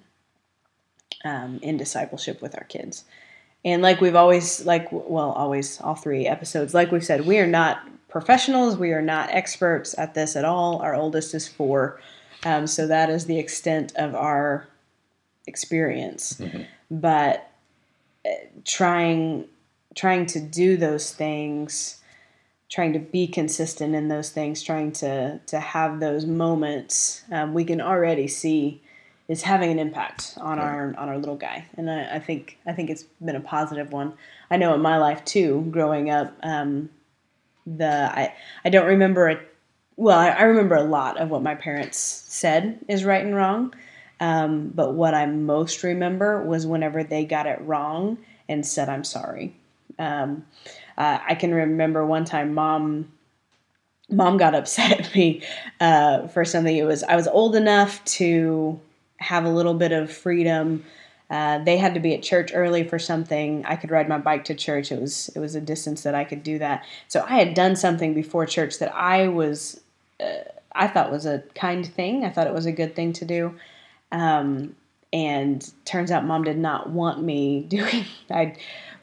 [1.24, 3.06] um, in discipleship with our kids.
[3.64, 7.48] And like we've always, like, well, always, all three episodes, like we've said, we are
[7.48, 8.78] not professionals.
[8.78, 10.82] We are not experts at this at all.
[10.82, 12.00] Our oldest is four.
[12.44, 14.68] Um, so that is the extent of our
[15.48, 16.34] experience.
[16.34, 16.64] Mm-hmm.
[16.92, 17.52] But
[18.26, 18.30] uh,
[18.66, 19.46] trying
[19.96, 22.00] trying to do those things,
[22.70, 27.64] trying to be consistent in those things, trying to to have those moments, um, we
[27.64, 28.82] can already see
[29.28, 32.74] is having an impact on our on our little guy, and I, I, think I
[32.74, 34.14] think it's been a positive one.
[34.50, 36.90] I know in my life too, growing up, um,
[37.78, 38.34] the I
[38.66, 39.40] I don't remember a
[39.96, 43.74] well I, I, remember a lot of what my parents said is right and wrong,
[44.20, 49.04] um, but what I most remember was whenever they got it wrong and said I'm
[49.04, 49.54] sorry.
[49.98, 50.46] Um,
[50.98, 53.12] uh, I can remember one time mom
[54.10, 55.44] mom got upset at me
[55.80, 56.76] uh, for something.
[56.76, 58.80] It was I was old enough to
[59.18, 60.86] have a little bit of freedom
[61.30, 63.64] uh, they had to be at church early for something.
[63.66, 64.92] I could ride my bike to church.
[64.92, 66.86] It was it was a distance that I could do that.
[67.08, 69.80] So I had done something before church that I was
[70.20, 72.26] uh, I thought was a kind thing.
[72.26, 73.56] I thought it was a good thing to do.
[74.12, 74.76] Um,
[75.12, 78.06] and turns out mom did not want me doing.
[78.32, 78.56] I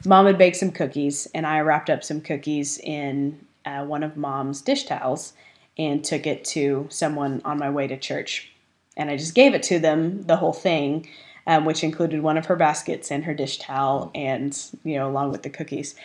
[0.05, 4.17] mom had baked some cookies, and I wrapped up some cookies in uh, one of
[4.17, 5.31] mom's dish towels
[5.77, 8.51] and took it to someone on my way to church.
[8.97, 11.07] And I just gave it to them, the whole thing
[11.47, 15.31] um, which included one of her baskets and her dish towel, and you know, along
[15.31, 15.95] with the cookies.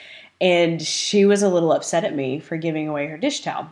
[0.41, 3.69] And she was a little upset at me for giving away her dish towel.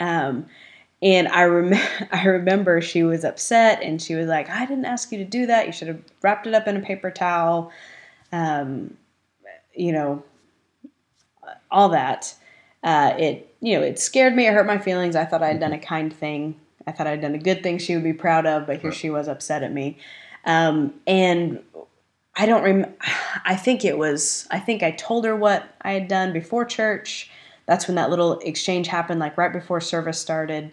[0.00, 0.46] Um,
[1.00, 1.80] and I rem-
[2.12, 5.46] I remember she was upset and she was like, I didn't ask you to do
[5.46, 5.66] that.
[5.66, 7.70] You should have wrapped it up in a paper towel.
[8.32, 8.96] Um,
[9.74, 10.22] you know,
[11.70, 12.34] all that.
[12.82, 14.46] Uh, it, you know, it scared me.
[14.46, 15.16] It hurt my feelings.
[15.16, 16.58] I thought I had done a kind thing.
[16.86, 19.10] I thought I'd done a good thing she would be proud of, but here she
[19.10, 19.98] was upset at me.
[20.44, 21.62] Um, and
[22.36, 22.86] I don't rem.
[23.44, 24.46] I think it was.
[24.50, 27.30] I think I told her what I had done before church.
[27.66, 30.72] That's when that little exchange happened, like right before service started.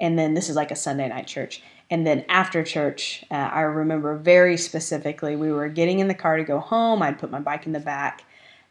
[0.00, 1.62] And then this is like a Sunday night church.
[1.90, 6.36] And then after church, uh, I remember very specifically, we were getting in the car
[6.36, 7.02] to go home.
[7.02, 8.24] I'd put my bike in the back.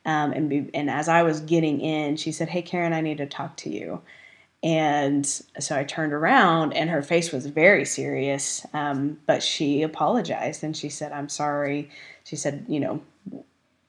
[0.06, 3.20] Um, and, be, and as I was getting in, she said, Hey, Karen, I need
[3.20, 4.02] to talk to you.
[4.64, 8.66] And so I turned around, and her face was very serious.
[8.74, 11.90] Um, but she apologized and she said, I'm sorry.
[12.24, 13.02] She said, You know,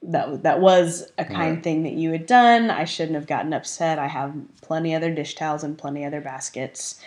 [0.03, 1.63] that that was a kind Right.
[1.65, 2.71] thing that you had done.
[2.71, 3.99] I shouldn't have gotten upset.
[3.99, 7.01] I have plenty other dish towels and plenty other baskets.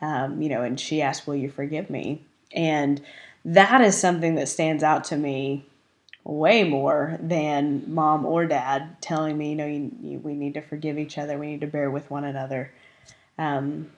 [0.00, 2.22] Um, you know, and she asked, "Will you forgive me?"
[2.54, 3.02] And
[3.44, 5.66] that is something that stands out to me
[6.24, 10.62] way more than mom or dad telling me, "You know, you, you, we need to
[10.62, 11.38] forgive each other.
[11.38, 12.72] We need to bear with one another,"
[13.40, 13.90] um,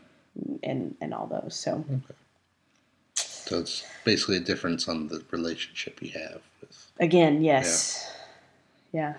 [0.63, 1.55] and and all those.
[1.55, 1.85] So
[3.17, 6.91] So it's basically a difference on the relationship you have with.
[7.01, 8.11] again, yes,
[8.93, 9.15] yeah.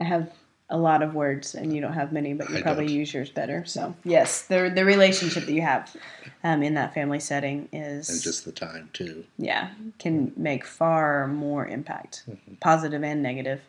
[0.00, 0.32] I have
[0.68, 2.94] a lot of words, and you don't have many, but you I probably don't.
[2.96, 3.64] use yours better.
[3.64, 5.94] So yes, the the relationship that you have
[6.42, 9.24] um, in that family setting is And just the time too.
[9.38, 12.54] yeah can make far more impact, Mm-hmm.
[12.60, 13.60] positive and negative,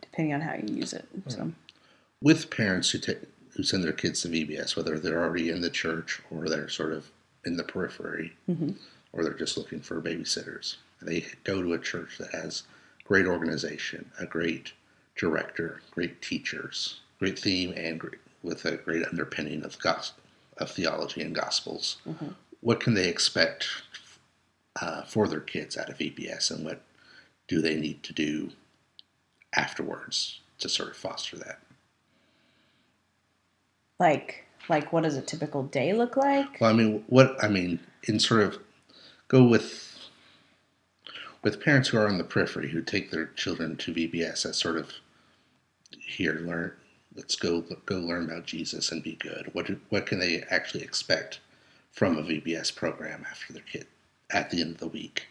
[0.00, 1.06] depending on how you use it.
[1.28, 1.52] So
[2.20, 3.18] With parents who take
[3.54, 6.92] who send their kids to VBS, whether they're already in the church or they're sort
[6.92, 7.10] of
[7.44, 8.34] in the periphery,
[9.12, 12.62] or they're just looking for babysitters, they go to a church that has
[13.04, 14.72] great organization, a great
[15.16, 20.22] director, great teachers, great theme, and great, with a great underpinning of gospel,
[20.58, 21.96] of theology and gospels.
[22.60, 23.66] What can they expect
[24.80, 26.80] uh, for their kids out of VBS, and what
[27.48, 28.52] do they need to do
[29.54, 31.58] afterwards to sort of foster that?
[34.02, 36.60] Like like what does a typical day look like?
[36.60, 38.58] Well, I mean, what I mean, in sort of
[39.28, 39.96] go with
[41.42, 44.76] with parents who are on the periphery who take their children to VBS as sort
[44.76, 44.92] of
[45.90, 46.72] here learn.
[47.14, 49.50] Let's go go learn about Jesus and be good.
[49.52, 51.40] What do, what can they actually expect
[51.92, 53.86] from a VBS program after their kid
[54.30, 55.28] at the end of the week?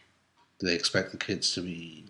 [0.60, 2.06] Do they expect the kids to be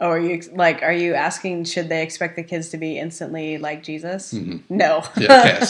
[0.00, 3.58] Oh, are you like are you asking should they expect the kids to be instantly
[3.58, 4.32] like Jesus?
[4.32, 4.62] Mhm.
[4.68, 5.02] No.
[5.16, 5.64] Yeah,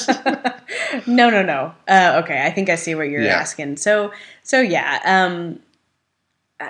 [1.06, 1.74] no, no, no.
[1.88, 3.38] Uh, okay, I think I see what you're Yeah.
[3.40, 3.78] asking.
[3.78, 4.12] So,
[4.42, 5.60] so yeah, um,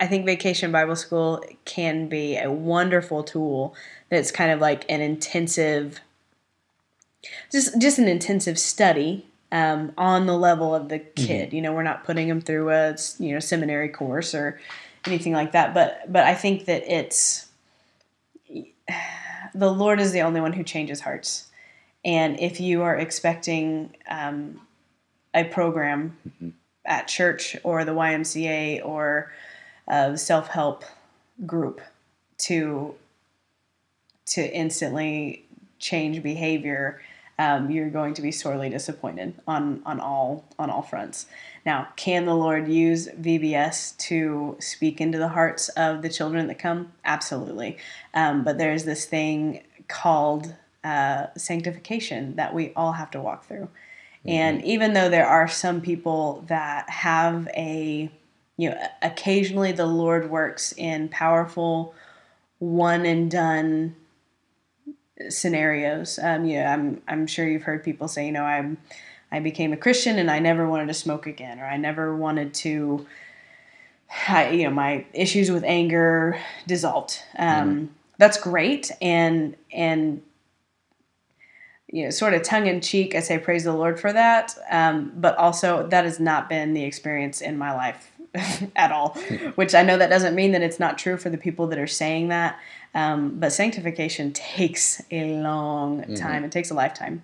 [0.00, 3.74] I think Vacation Bible School can be a wonderful tool.
[4.08, 6.00] That's kind of like an intensive,
[7.52, 11.52] just just an intensive study um, on the level of the kid.
[11.52, 14.58] You know, we're not putting them through a you know seminary course or
[15.06, 15.74] anything like that.
[15.74, 17.48] But but I think that it's
[19.54, 21.48] the Lord is the only one who changes hearts.
[22.04, 24.60] And if you are expecting um,
[25.34, 26.16] a program
[26.84, 29.32] at church or the YMCA or
[29.86, 30.84] a self help
[31.46, 31.80] group
[32.38, 32.94] to
[34.26, 35.44] to instantly
[35.78, 37.00] change behavior,
[37.40, 41.24] um, you're going to be sorely disappointed on on all on all fronts.
[41.64, 46.58] Now, can the Lord use VBS to speak into the hearts of the children that
[46.58, 46.92] come?
[47.02, 47.78] Absolutely.
[48.12, 53.68] Um, but there's this thing called uh, sanctification that we all have to walk through.
[54.26, 58.10] And even though there are some people that have a,
[58.58, 61.94] you know, occasionally the Lord works in powerful,
[62.58, 63.96] one and done
[65.28, 66.18] scenarios.
[66.22, 68.78] Um, you know, I'm I'm sure you've heard people say, you know, I'm
[69.32, 72.54] I became a Christian and I never wanted to smoke again, or I never wanted
[72.54, 73.06] to.
[74.26, 77.22] I, you know, my issues with anger dissolved.
[77.38, 80.22] Um, That's great, and and
[81.92, 84.54] you know, sort of tongue in cheek, I say praise the Lord for that.
[84.70, 88.10] Um, but also, that has not been the experience in my life
[88.76, 89.10] at all.
[89.56, 91.86] Which I know that doesn't mean that it's not true for the people that are
[91.86, 92.58] saying that.
[92.94, 96.44] Um, but sanctification takes a long time.
[96.44, 97.22] It takes a lifetime.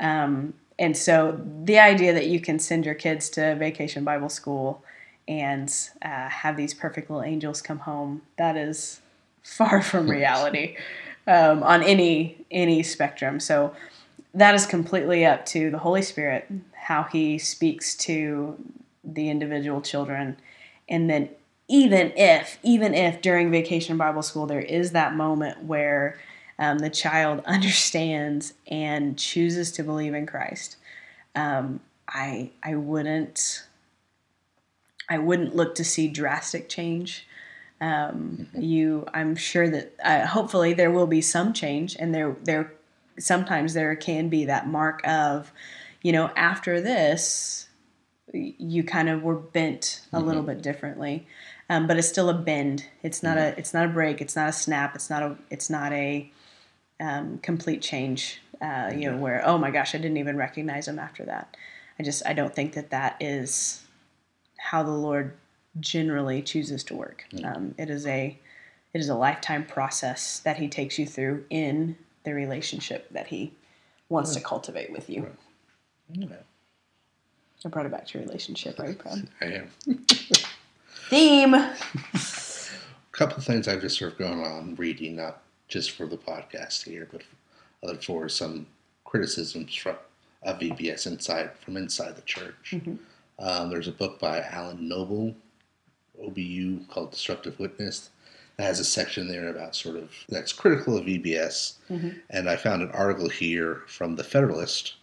[0.00, 4.82] Um, and so the idea that you can send your kids to vacation Bible school
[5.28, 5.72] and
[6.02, 9.00] uh, have these perfect little angels come home, that is
[9.42, 10.76] far from reality
[11.26, 13.38] um, on any any spectrum.
[13.38, 13.74] So
[14.34, 18.56] that is completely up to the Holy Spirit, how He speaks to
[19.04, 20.36] the individual children,
[20.88, 21.30] and then
[21.68, 26.18] even if even if during vacation Bible school there is that moment where
[26.58, 30.76] um, the child understands and chooses to believe in Christ,
[31.34, 33.64] um, I I wouldn't
[35.08, 37.26] I wouldn't look to see drastic change.
[37.80, 42.72] Um, you, I'm sure that uh, hopefully there will be some change, and there there
[43.18, 45.52] sometimes there can be that mark of,
[46.02, 47.68] you know, after this,
[48.32, 51.26] you kind of were bent a little bit differently,
[51.68, 52.86] um, but it's still a bend.
[53.02, 54.20] It's not a it's not a break.
[54.20, 54.94] It's not a snap.
[54.94, 56.30] It's not a it's not a
[57.00, 58.40] um, complete change.
[58.60, 61.56] Uh, you know, where oh my gosh, I didn't even recognize him after that.
[61.98, 63.82] I just I don't think that that is
[64.56, 65.36] how the Lord
[65.80, 67.24] generally chooses to work.
[67.44, 68.38] Um, it is a
[68.94, 73.52] it is a lifetime process that He takes you through in the relationship that He
[74.08, 75.26] wants to cultivate with you.
[76.12, 76.36] Yeah,
[77.64, 78.80] I brought it back to your relationship.
[78.80, 79.28] Are you proud?
[79.40, 79.70] I am.
[81.08, 81.54] Theme.
[81.54, 81.68] A
[83.12, 86.82] couple of things I've just sort of gone on reading, not just for the podcast
[86.84, 87.22] here, but
[87.84, 88.66] other for some
[89.04, 89.96] criticisms from
[90.44, 92.74] of VBS inside from inside the church.
[93.38, 95.34] Um, there's a book by Alan Noble,
[96.20, 98.10] OBU, called Disruptive Witness.
[98.56, 101.74] That has a section there about sort of that's critical of VBS.
[102.30, 104.94] And I found an article here from the Federalist,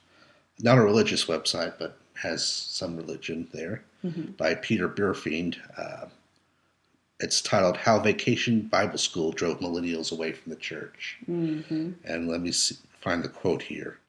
[0.60, 3.84] not a religious website, but has some religion there,
[4.38, 5.58] by Peter Burfeind.
[5.78, 6.08] Uh,
[7.20, 11.92] it's titled "How Vacation Bible School Drove Millennials Away from the Church." Mm-hmm.
[12.06, 14.00] And let me see, find the quote here.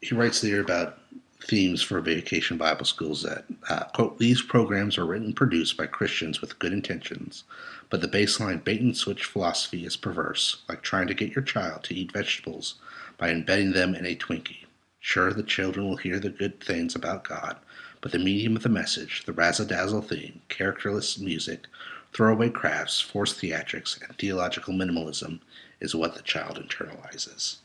[0.00, 0.98] He writes there about
[1.44, 5.86] themes for vacation Bible schools that, uh, quote, these programs are written and produced by
[5.86, 7.44] Christians with good intentions,
[7.90, 11.84] but the baseline bait and switch philosophy is perverse, like trying to get your child
[11.84, 12.74] to eat vegetables
[13.16, 14.64] by embedding them in a Twinkie.
[15.08, 17.56] Sure, the children will hear the good things about God,
[18.02, 21.64] but the medium of the message, the razzle dazzle theme, characterless music,
[22.12, 25.40] throwaway crafts, forced theatrics, and theological minimalism
[25.80, 27.56] is what the child internalizes.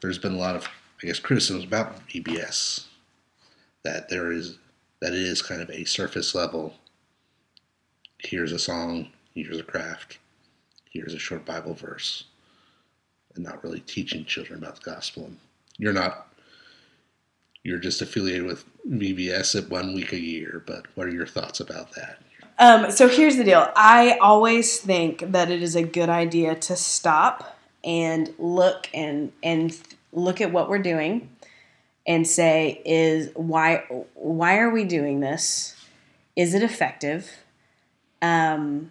[0.00, 0.64] There's been a lot of,
[1.00, 2.86] I guess, criticisms about VBS
[3.84, 4.58] that there is
[4.98, 6.74] that it is kind of a surface level.
[8.18, 10.18] Here's a song, here's a craft,
[10.90, 12.24] here's a short Bible verse,
[13.36, 15.30] and not really teaching children about the gospel.
[15.78, 16.29] You're not
[17.62, 21.60] you're just affiliated with VBS at one week a year, but what are your thoughts
[21.60, 22.22] about that?
[22.58, 23.70] Um, so here's the deal.
[23.74, 29.78] I always think that it is a good idea to stop and look and and
[30.12, 31.30] look at what we're doing
[32.06, 33.84] and say is why
[34.14, 35.74] why are we doing this?
[36.36, 37.30] Is it effective?
[38.20, 38.90] Um,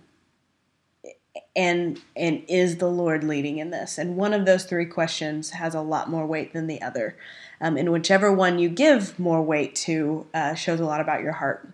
[1.56, 3.98] and and is the Lord leading in this?
[3.98, 7.18] And one of those three questions has a lot more weight than the other.
[7.62, 11.34] Um, and whichever one you give more weight to uh, shows a lot about your
[11.34, 11.68] heart.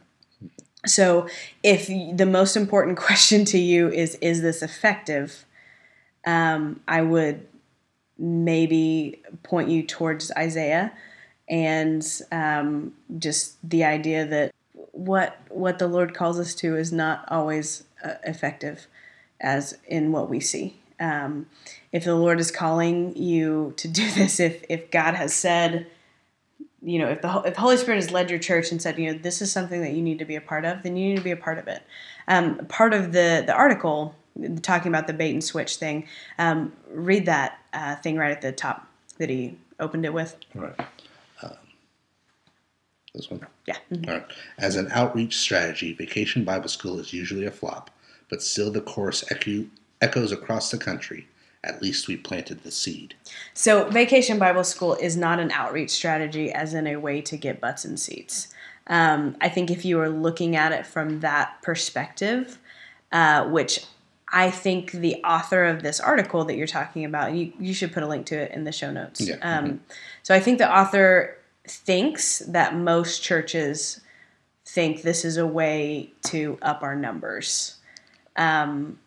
[0.86, 1.28] So,
[1.64, 5.46] if the most important question to you is, is this effective?
[6.26, 7.48] Um, I would
[8.18, 10.94] maybe point you towards Isaiah
[11.48, 14.54] and um, just the idea that
[14.92, 18.88] what what the Lord calls us to is not always uh, effective,
[19.40, 20.80] as in what we see.
[21.00, 21.48] Um,
[21.92, 25.88] if the Lord is calling you to do this, if if God has said,
[26.82, 29.12] you know, if the if the Holy Spirit has led your church and said, you
[29.12, 31.18] know, this is something that you need to be a part of, then you need
[31.18, 31.84] to be a part of it.
[32.28, 34.16] Um, part of the the article
[34.62, 38.52] talking about the bait and switch thing, um, read that uh, thing right at the
[38.52, 38.88] top
[39.18, 40.36] that he opened it with.
[40.54, 40.78] Right.
[41.42, 41.52] Um,
[43.14, 43.46] this one.
[43.66, 43.78] Yeah.
[43.92, 44.08] Mhm.
[44.08, 44.26] All right.
[44.58, 47.90] As an outreach strategy, Vacation Bible School is usually a flop,
[48.30, 49.24] but still the course
[50.02, 51.28] echoes across the country.
[51.64, 53.16] At least we planted the seed.
[53.54, 57.60] So, Vacation Bible School is not an outreach strategy as in a way to get
[57.60, 58.50] butts in seats.
[58.88, 62.60] Um, I think if you are looking at it from that perspective,
[63.12, 63.84] uh, which
[64.32, 68.04] I think the author of this article that you're talking about, you, you should put
[68.04, 69.22] a link to it in the show notes.
[69.22, 69.38] Yeah.
[69.42, 69.82] Um,
[70.22, 71.36] so, I think the author
[71.68, 74.02] thinks that most churches
[74.68, 77.78] think this is a way to up our numbers.
[78.36, 79.00] Um,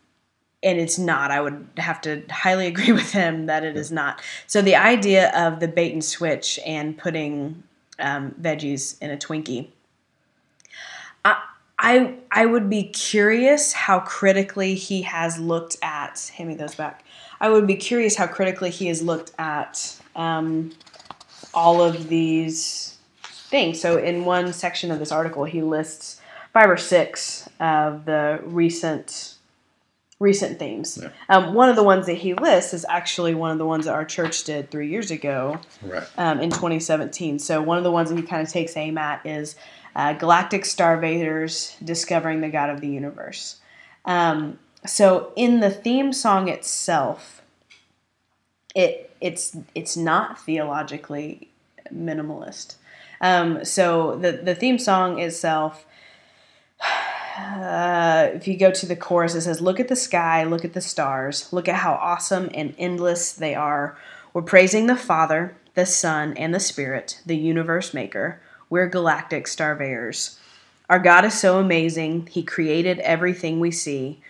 [0.62, 1.30] and it's not.
[1.30, 4.20] I would have to highly agree with him that it is not.
[4.46, 7.62] So the idea of the bait and switch and putting
[7.98, 9.68] um, veggies in a Twinkie,
[11.24, 11.42] I,
[11.78, 16.30] I I would be curious how critically he has looked at.
[16.36, 17.04] Hand me those back.
[17.40, 20.72] I would be curious how critically he has looked at um,
[21.54, 23.80] all of these things.
[23.80, 26.20] So in one section of this article, he lists
[26.52, 29.37] five or six of the recent
[30.20, 30.98] recent themes.
[31.00, 31.10] Yeah.
[31.28, 33.94] Um, one of the ones that he lists is actually one of the ones that
[33.94, 36.04] our church did three years ago Right.
[36.16, 37.38] um, in 2017.
[37.38, 39.54] So one of the ones that he kind of takes aim at is
[39.94, 43.60] uh, galactic starveyors discovering the God of the universe.
[44.04, 47.42] Um, so in the theme song itself,
[48.74, 51.48] it it's it's not theologically
[51.92, 52.76] minimalist.
[53.20, 55.84] Um, so the the theme song itself.
[57.38, 60.72] Uh, if you go to the chorus, it says, Look at the sky, look at
[60.72, 63.96] the stars, look at how awesome and endless they are.
[64.32, 68.40] We're praising the Father, the Son, and the Spirit, the universe maker.
[68.68, 70.38] We're galactic starveyors.
[70.90, 74.20] Our God is so amazing, He created everything we see.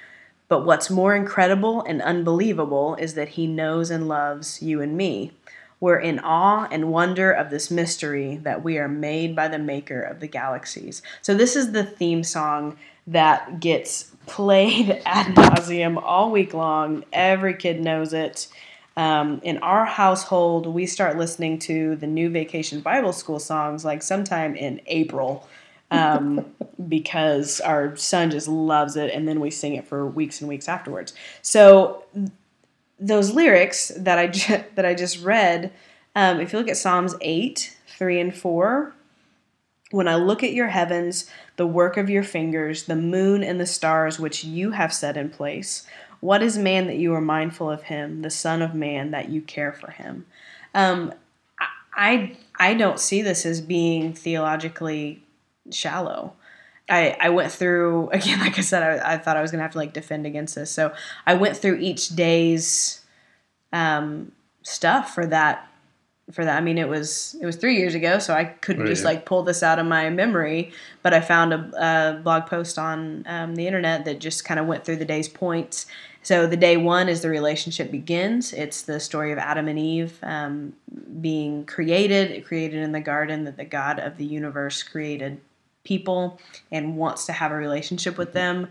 [0.48, 5.32] But what's more incredible and unbelievable is that He knows and loves you and me.
[5.80, 10.02] We're in awe and wonder of this mystery that we are made by the maker
[10.02, 11.02] of the galaxies.
[11.22, 12.76] So, this is the theme song
[13.08, 17.04] that gets played ad nauseum all week long.
[17.12, 18.48] Every kid knows it.
[18.96, 24.02] Um, in our household, we start listening to the new Vacation Bible School songs like
[24.02, 25.48] sometime in April
[25.90, 26.44] um,
[26.88, 30.68] because our son just loves it, and then we sing it for weeks and weeks
[30.68, 31.14] afterwards.
[31.42, 32.04] So
[32.98, 35.72] those lyrics that I ju- that I just read,
[36.14, 38.94] um, if you look at Psalms eight, three and four,
[39.90, 43.66] when I look at your heavens, the work of your fingers, the moon and the
[43.66, 45.86] stars which you have set in place.
[46.20, 49.40] What is man that you are mindful of him, the Son of Man that you
[49.40, 50.26] care for him?
[50.74, 51.14] Um,
[51.94, 55.22] I I don't see this as being theologically
[55.70, 56.34] shallow.
[56.90, 59.72] I, I went through again, like I said, I, I thought I was gonna have
[59.72, 60.70] to like defend against this.
[60.70, 60.92] So
[61.26, 63.00] I went through each day's
[63.72, 64.32] um,
[64.62, 65.68] stuff for that
[66.32, 66.56] for that.
[66.56, 69.08] I mean, it was it was three years ago, so I couldn't Right, just yeah.
[69.08, 70.72] like pull this out of my memory.
[71.02, 74.66] But I found a, a blog post on um, the internet that just kind of
[74.66, 75.86] went through the day's points.
[76.22, 78.52] So the day one is the relationship begins.
[78.52, 80.74] It's the story of Adam and Eve um,
[81.20, 85.40] being created, created in the garden that the God of the universe created
[85.84, 86.38] people
[86.70, 88.68] and wants to have a relationship with them.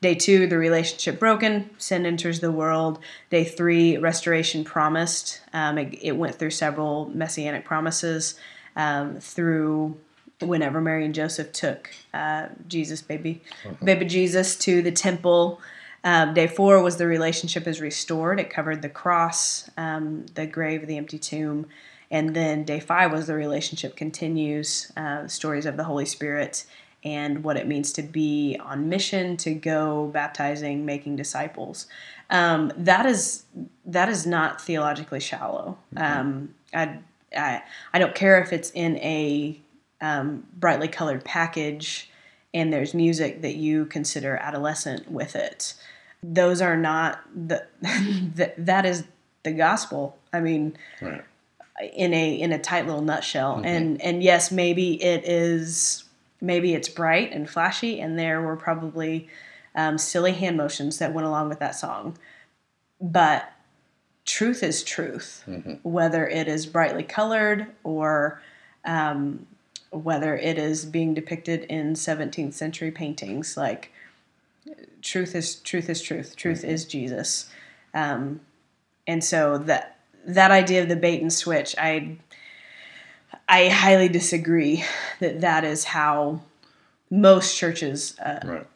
[0.00, 3.00] Day two, the relationship broken, sin enters the world.
[3.30, 5.40] Day three, restoration promised.
[5.52, 8.38] Um, it, it went through several messianic promises
[8.76, 9.96] um, through
[10.40, 13.42] whenever Mary and Joseph took uh, Jesus, baby,
[13.82, 15.60] baby Jesus, to the temple.
[16.04, 18.38] Um, day four was the relationship is restored.
[18.38, 21.66] It covered the cross, um, the grave, the empty tomb.
[22.10, 26.64] And then day five was the relationship continues, uh, stories of the Holy Spirit
[27.04, 31.86] and what it means to be on mission, to go baptizing, making disciples.
[32.30, 33.44] Um, that is
[33.86, 35.78] that is not theologically shallow.
[35.96, 36.98] Um, I,
[37.36, 39.58] I I don't care if it's in a
[40.00, 42.10] um, brightly colored package
[42.54, 45.74] and there's music that you consider adolescent with it.
[46.22, 47.66] Those are not the
[48.34, 49.04] that that is
[49.44, 50.18] the gospel.
[50.32, 51.24] I mean, Right.
[51.94, 53.62] in a in a tight little nutshell.
[53.64, 56.04] And and yes, maybe it is
[56.40, 59.28] maybe it's bright and flashy, and there were probably
[59.74, 62.16] um, silly hand motions that went along with that song.
[63.00, 63.52] But
[64.24, 65.44] truth is truth,
[65.82, 68.42] whether it is brightly colored or
[68.84, 69.46] um,
[69.90, 73.56] whether it is being depicted in 17th century paintings.
[73.56, 73.92] Like
[75.02, 76.36] truth is truth is truth.
[76.36, 77.50] Truth is Jesus.
[77.94, 78.40] Um,
[79.06, 82.18] and so that that idea of the bait and switch, I
[83.48, 84.84] I highly disagree
[85.20, 86.40] that that is how
[87.10, 88.66] most churches uh, Right.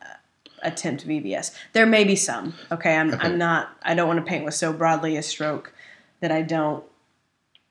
[0.62, 1.54] attempt VBS.
[1.72, 2.54] There may be some.
[2.70, 3.26] Okay, I'm Okay.
[3.26, 3.76] I'm not.
[3.82, 5.74] I don't want to paint with so broadly a stroke
[6.20, 6.84] that I don't,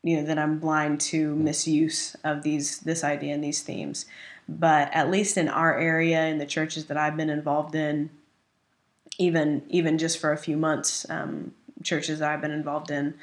[0.03, 4.05] you know, that I'm blind to misuse of these this idea and these themes.
[4.47, 8.09] But at least in our area, in the churches that I've been involved in,
[9.17, 13.15] even even just for a few months, um, churches that I've been involved in,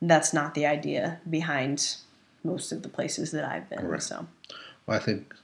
[0.00, 1.96] that's not the idea behind
[2.46, 3.86] most of the places that I've been.
[3.86, 4.02] Right.
[4.02, 4.26] So
[4.86, 5.34] Well, I think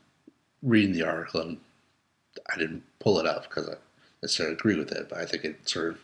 [0.62, 1.58] reading the article, and
[2.52, 3.74] I didn't pull it up because I
[4.22, 5.98] necessarily agree with it, but I think it sort of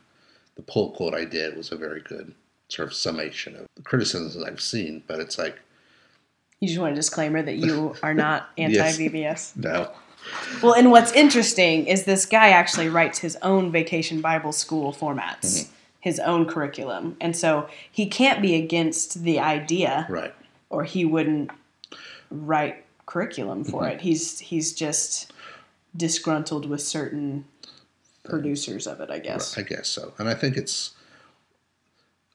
[0.56, 2.34] the pull quote I did was a very good
[2.68, 5.02] sort of summation of the criticisms I've seen.
[5.06, 5.58] But it's like,
[6.60, 8.98] you just want a disclaimer that you are not anti Yes.
[8.98, 9.56] VBS.
[9.56, 9.90] no,
[10.62, 15.40] Well, and what's interesting is this guy actually writes his own vacation Bible school formats,
[15.40, 15.72] mm-hmm.
[16.00, 17.16] his own curriculum.
[17.20, 20.34] And so he can't be against the idea right,
[20.70, 21.50] or he wouldn't
[22.30, 23.92] write curriculum for mm-hmm.
[23.92, 24.00] it.
[24.02, 25.32] He's he's just
[25.96, 27.44] disgruntled with certain
[28.24, 29.56] producers of it, I guess.
[29.58, 30.12] I guess so.
[30.18, 30.92] And I think it's,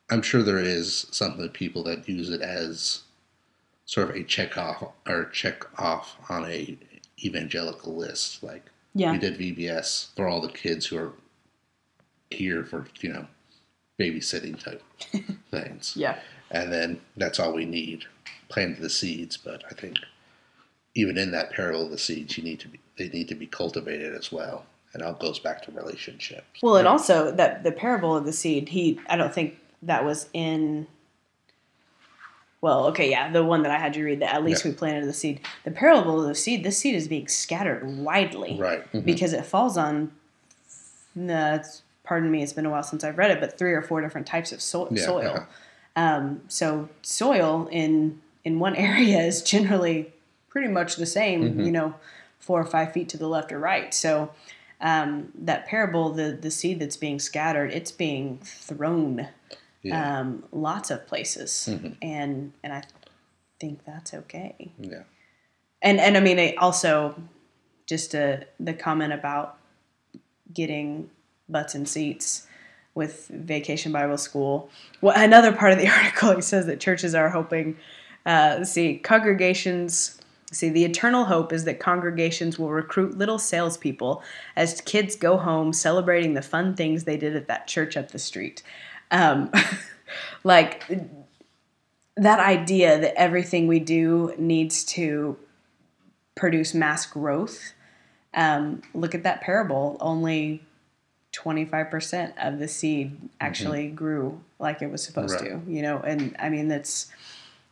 [0.10, 3.02] I'm sure there is some of the people that use it as
[3.86, 6.78] sort of a check off or check off on a
[7.24, 8.44] evangelical list.
[8.44, 9.12] Like Yeah.
[9.12, 11.14] we did VBS for all the kids who are
[12.32, 13.28] here for you know
[14.00, 14.82] babysitting type
[15.52, 16.18] things, Yeah.
[16.50, 18.06] and then that's all we need.
[18.54, 19.98] Plant the seeds, but I think
[20.94, 23.48] even in that parable of the seeds, you need to be they need to be
[23.48, 24.66] cultivated as well.
[24.94, 26.62] And it all goes back to relationships.
[26.62, 30.28] Well, and also that the parable of the seed, he I don't think that was
[30.34, 30.86] in
[32.62, 34.70] well, okay, yeah, the one that I had you read, that at least Yeah.
[34.72, 35.42] we planted the seed.
[35.64, 38.56] The parable of the seed, this seed is being scattered widely.
[38.58, 38.90] Right.
[38.94, 39.04] Mhm.
[39.04, 40.12] Because it falls on,
[41.16, 43.82] no, it's- pardon me, it's been a while since I've read it, but three or
[43.82, 45.48] four different types of so- Yeah, soil.
[45.96, 50.14] Um, so soil in in one area is generally
[50.50, 51.64] pretty much the same, Mm-hmm.
[51.64, 51.96] you know,
[52.40, 53.94] four or five feet to the left or right.
[53.94, 54.32] So
[54.82, 59.28] um, that parable, the the seed that's being scattered, it's being thrown
[59.82, 60.20] Yeah.
[60.20, 61.96] um, lots of places, Mhm.
[62.02, 62.84] and and I
[63.60, 64.72] think that's okay.
[64.80, 65.04] yeah.
[65.82, 67.16] And and I mean, it also
[67.86, 69.58] just uh, the comment about
[70.54, 71.10] getting
[71.50, 72.48] butts and seats
[72.96, 74.70] with Vacation Bible School.
[75.02, 77.78] Well, another part of the article it says that churches are hoping.
[78.26, 80.20] Uh, see, congregations.
[80.52, 84.22] See, the eternal hope is that congregations will recruit little salespeople
[84.56, 88.20] as kids go home celebrating the fun things they did at that church up the
[88.20, 88.62] street.
[89.10, 89.52] Um,
[90.44, 90.84] like
[92.16, 95.38] that idea that everything we do needs to
[96.36, 97.74] produce mass growth.
[98.36, 99.98] Um, look at that parable.
[100.00, 100.64] Only
[101.34, 105.50] 25% of the seed actually grew like it was supposed Right.
[105.50, 105.98] to, you know?
[106.00, 107.12] And I mean, that's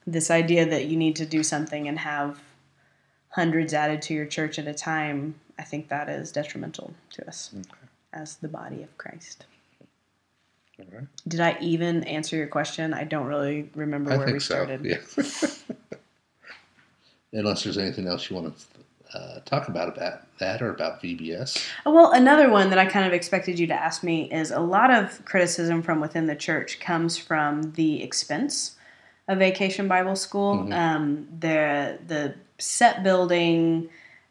[0.06, 2.40] this idea that you need to do something and have
[3.30, 5.36] hundreds added to your church at a time.
[5.60, 7.54] I think that is detrimental to us
[8.14, 9.46] as the body of Christ.
[10.80, 11.08] Right.
[11.28, 12.94] Did I even answer your question?
[12.94, 14.82] I don't really remember I where we started.
[15.08, 15.52] so.
[15.70, 15.98] Yeah.
[17.40, 21.66] Unless there's anything else you want to uh, talk about about that or about VBS.
[21.86, 24.92] Well, another one that I kind of expected you to ask me is a lot
[24.92, 28.76] of criticism from within the church comes from the expense
[29.32, 30.74] of Vacation Bible School, Mhm.
[30.74, 33.90] um, the the set building,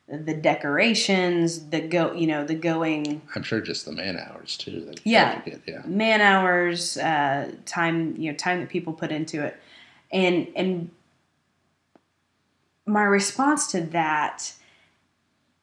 [0.09, 4.85] the decorations, the go, you know, the going I'm sure just the man hours too.
[4.87, 5.41] That Yeah.
[5.45, 5.83] Get, yeah.
[5.87, 9.57] man hours, uh, time, you know, time that people put into it,
[10.13, 10.91] and and
[12.87, 14.53] my response to that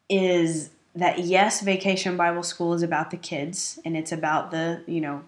[0.09, 5.01] is that yes, Vacation Bible School is about the kids, and it's about the you
[5.01, 5.23] know,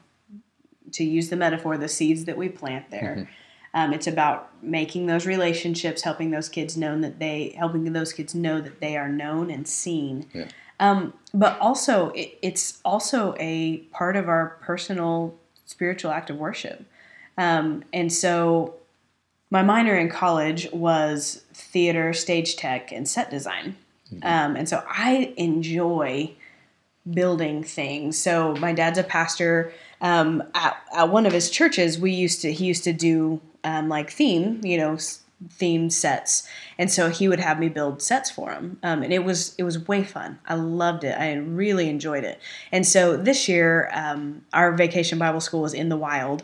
[0.93, 3.29] to use the metaphor, the seeds that we plant there.
[3.73, 8.33] Um, it's about making those relationships, helping those kids know that they, helping those kids
[8.33, 10.25] know that they are known and seen.
[10.33, 10.47] Yeah.
[10.79, 16.85] Um, but also, it, it's also a part of our personal spiritual act of worship.
[17.37, 18.75] Um, and so,
[19.51, 23.75] my minor in college was theater, stage tech, and set design.
[24.23, 26.31] Um, and so, I enjoy
[27.09, 28.17] building things.
[28.17, 29.73] So, my dad's a pastor.
[30.01, 33.89] Um, at, at one of his churches, we used to he used to do um,
[33.89, 34.97] like theme, you know,
[35.49, 36.47] theme sets,
[36.77, 39.63] and so he would have me build sets for him, um, and it was it
[39.63, 40.39] was way fun.
[40.47, 41.17] I loved it.
[41.17, 42.39] I really enjoyed it.
[42.71, 46.43] And so this year, um, our vacation Bible school was in the wild,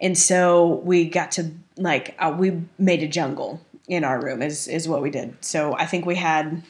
[0.00, 4.68] and so we got to like uh, we made a jungle in our room is
[4.68, 5.36] is what we did.
[5.44, 6.62] So I think we had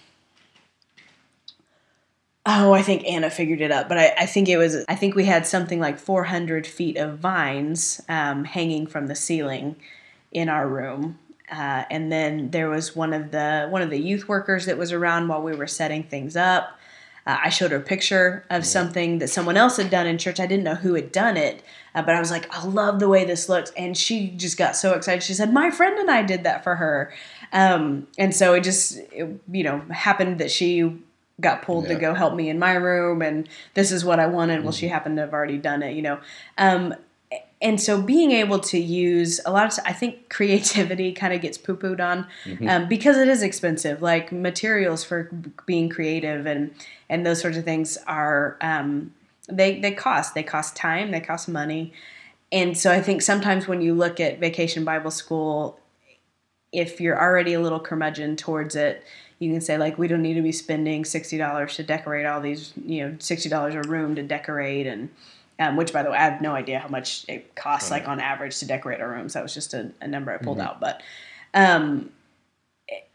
[2.47, 4.85] Oh, I think Anna figured it up, but I, I think it was.
[4.89, 9.77] I think we had something like 400 feet of vines um, hanging from the ceiling
[10.33, 11.19] in our room,
[11.53, 14.91] uh, and then there was one of the one of the youth workers that was
[14.91, 16.79] around while we were setting things up.
[17.27, 20.41] Uh, I showed her a picture of something that someone else had done in church.
[20.41, 21.63] I didn't know who had done it,
[21.95, 24.77] uh, but I was like, I love the way this looks, and she just got
[24.77, 25.23] so excited.
[25.23, 27.13] She said, "My friend and I did that for her,"
[27.53, 30.97] um, and so it just, it, you know, happened that she
[31.41, 34.63] got pulled to go help me in my room and this is what I wanted.
[34.63, 36.21] Well, she happened to have already done it, you know.
[36.59, 36.95] Um,
[37.63, 41.59] and so being able to use a lot of, I think creativity kind of gets
[41.59, 42.27] poo pooed on
[42.69, 44.03] um, because it is expensive.
[44.03, 45.31] Like materials for
[45.67, 46.75] being creative and
[47.09, 49.13] and those sorts of things are um,
[49.49, 50.35] they they cost.
[50.35, 51.11] They cost time.
[51.11, 51.93] They cost money.
[52.53, 55.79] And so I think sometimes when you look at Vacation Bible School,
[56.73, 59.05] if you're already a little curmudgeon towards it,
[59.41, 62.41] you can say like we don't need to be spending sixty dollars to decorate all
[62.41, 65.09] these, you know, sixty dollars a room to decorate, and
[65.59, 68.21] um, which by the way, I have no idea how much it costs like on
[68.21, 70.79] average to decorate a room so That was just a, a number I pulled out,
[70.79, 71.03] but
[71.55, 72.11] um,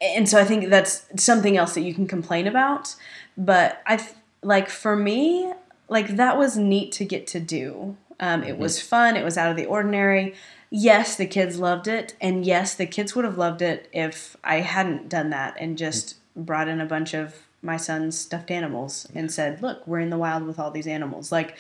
[0.01, 2.95] and so I think that's something else that you can complain about.
[3.37, 4.05] But I
[4.41, 5.53] like for me,
[5.89, 7.97] like that was neat to get to do.
[8.19, 9.15] Um, it was fun.
[9.15, 10.33] It was out of the ordinary.
[10.69, 14.61] Yes, the kids loved it, and yes, the kids would have loved it if I
[14.61, 19.31] hadn't done that and just brought in a bunch of my son's stuffed animals and
[19.31, 21.55] said, "Look, we're in the wild with all these animals." Like,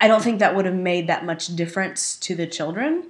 [0.00, 3.04] I don't think that would have made that much difference to the children.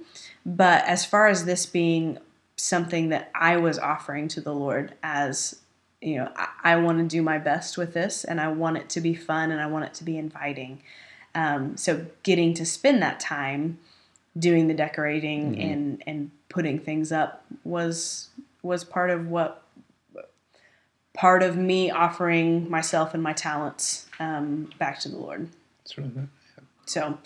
[0.45, 2.17] But as far as this being
[2.57, 5.55] something that I was offering to the Lord as
[6.03, 8.89] you know, I, I want to do my best with this and I want it
[8.89, 10.81] to be fun and I want it to be inviting.
[11.33, 13.79] Um, so getting to spend that time
[14.37, 15.71] doing the decorating Mhm.
[15.71, 18.29] and and putting things up was
[18.63, 19.63] was part of what
[21.13, 25.47] part of me offering myself and my talents um, back to the Lord.
[25.83, 26.27] It's really nice.
[26.85, 27.17] So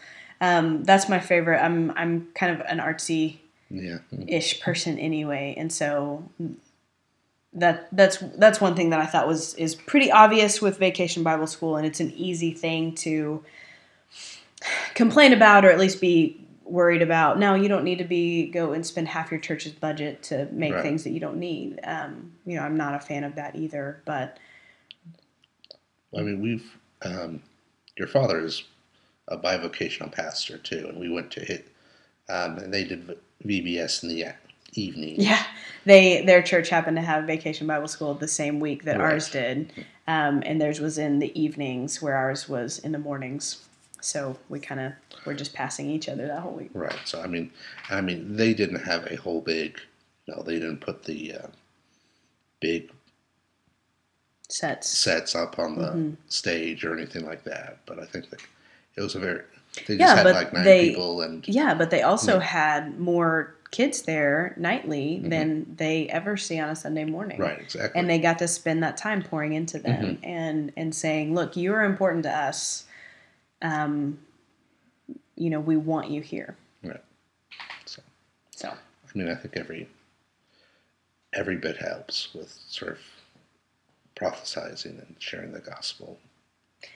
[0.41, 1.59] um, that's my favorite.
[1.63, 3.37] I'm I'm kind of an artsy
[3.69, 3.99] Yeah.
[4.27, 6.29] ish person anyway, and so
[7.53, 11.47] that that's that's one thing that I thought was is pretty obvious with Vacation Bible
[11.47, 13.43] School, and it's an easy thing to
[14.95, 16.39] complain about or at least be
[16.71, 17.39] worried about.
[17.39, 20.73] No, you don't need to be go and spend half your church's budget to make
[20.73, 20.83] Right.
[20.83, 21.79] things that you don't need.
[21.83, 24.37] Um, you know, I'm not a fan of that either, but
[26.17, 27.41] I mean, we've um,
[27.97, 28.63] your father is
[29.27, 31.67] a bivocational pastor too, and we went to hit,
[32.29, 34.33] um, and they did VBS in the
[34.73, 35.15] evening.
[35.19, 35.43] Yeah,
[35.85, 39.11] they their church happened to have Vacation Bible School the same week that Right.
[39.13, 39.71] ours did,
[40.07, 43.66] um, and theirs was in the evenings, where ours was in the mornings.
[44.01, 44.93] So we kind of
[45.25, 46.69] were just passing each other that whole week.
[46.73, 46.97] Right.
[47.05, 47.51] So I mean,
[47.89, 49.79] I mean, they didn't have a whole big.
[50.27, 51.47] No, they didn't put the uh,
[52.59, 52.91] big
[54.49, 54.87] Sets.
[54.89, 56.17] sets up on the Mhm.
[56.29, 57.79] stage or anything like that.
[57.85, 58.39] But I think that
[58.95, 59.41] it was a very.
[59.87, 62.43] They just Yeah, had but like nine they- people, and Yeah, but they also Yeah.
[62.45, 65.29] had more kids there nightly Mhm.
[65.29, 67.37] than they ever see on a Sunday morning.
[67.39, 67.99] right, exactly.
[67.99, 70.25] And they got to spend that time pouring into them Mm-hmm.
[70.25, 72.85] and and saying, "Look, you are important to us.
[73.61, 74.19] Um,
[75.35, 77.03] you know, we want you here." right.
[77.85, 78.01] So
[78.51, 79.87] So I mean, I think every
[81.33, 82.99] every bit helps with sort of
[84.15, 86.17] prophesizing and sharing the gospel.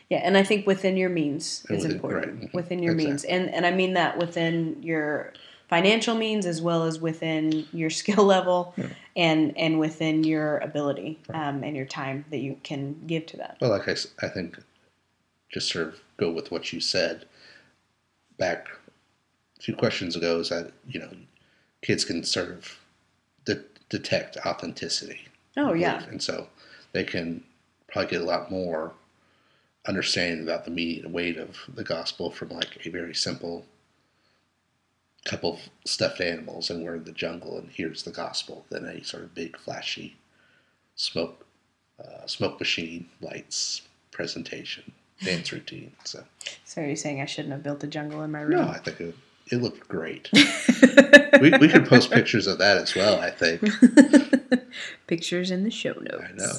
[0.09, 2.41] Yeah, and I think within your means And is within- important.
[2.41, 2.53] right.
[2.53, 5.33] Within your means, and and I mean that within your
[5.69, 8.87] financial means as well as within your skill level, Yeah.
[9.15, 11.47] and and within your ability Right.
[11.47, 13.57] um, and your time that you can give to that.
[13.61, 14.59] Well, like I, I think,
[15.51, 17.25] just sort of go with what you said
[18.37, 18.67] back
[19.57, 21.09] a few questions ago is that you know
[21.81, 22.79] kids can sort of
[23.45, 25.21] de- detect authenticity.
[25.57, 26.47] Oh yeah, and so
[26.93, 27.43] they can
[27.91, 28.93] probably get a lot more
[29.87, 33.65] understanding about the meaning and weight of the gospel from like a very simple
[35.25, 39.03] couple of stuffed animals and we're in the jungle and here's the gospel than a
[39.03, 40.15] sort of big flashy
[40.95, 41.45] smoke
[42.03, 44.91] uh, smoke machine lights presentation
[45.23, 46.23] dance routine so
[46.65, 48.57] so you're saying I shouldn't have built a jungle in my room?
[48.65, 49.15] no i think it,
[49.51, 50.29] it looked great
[51.41, 53.61] we, we could post pictures of that as well i think
[55.07, 56.23] Pictures in the show notes.
[56.25, 56.53] I know.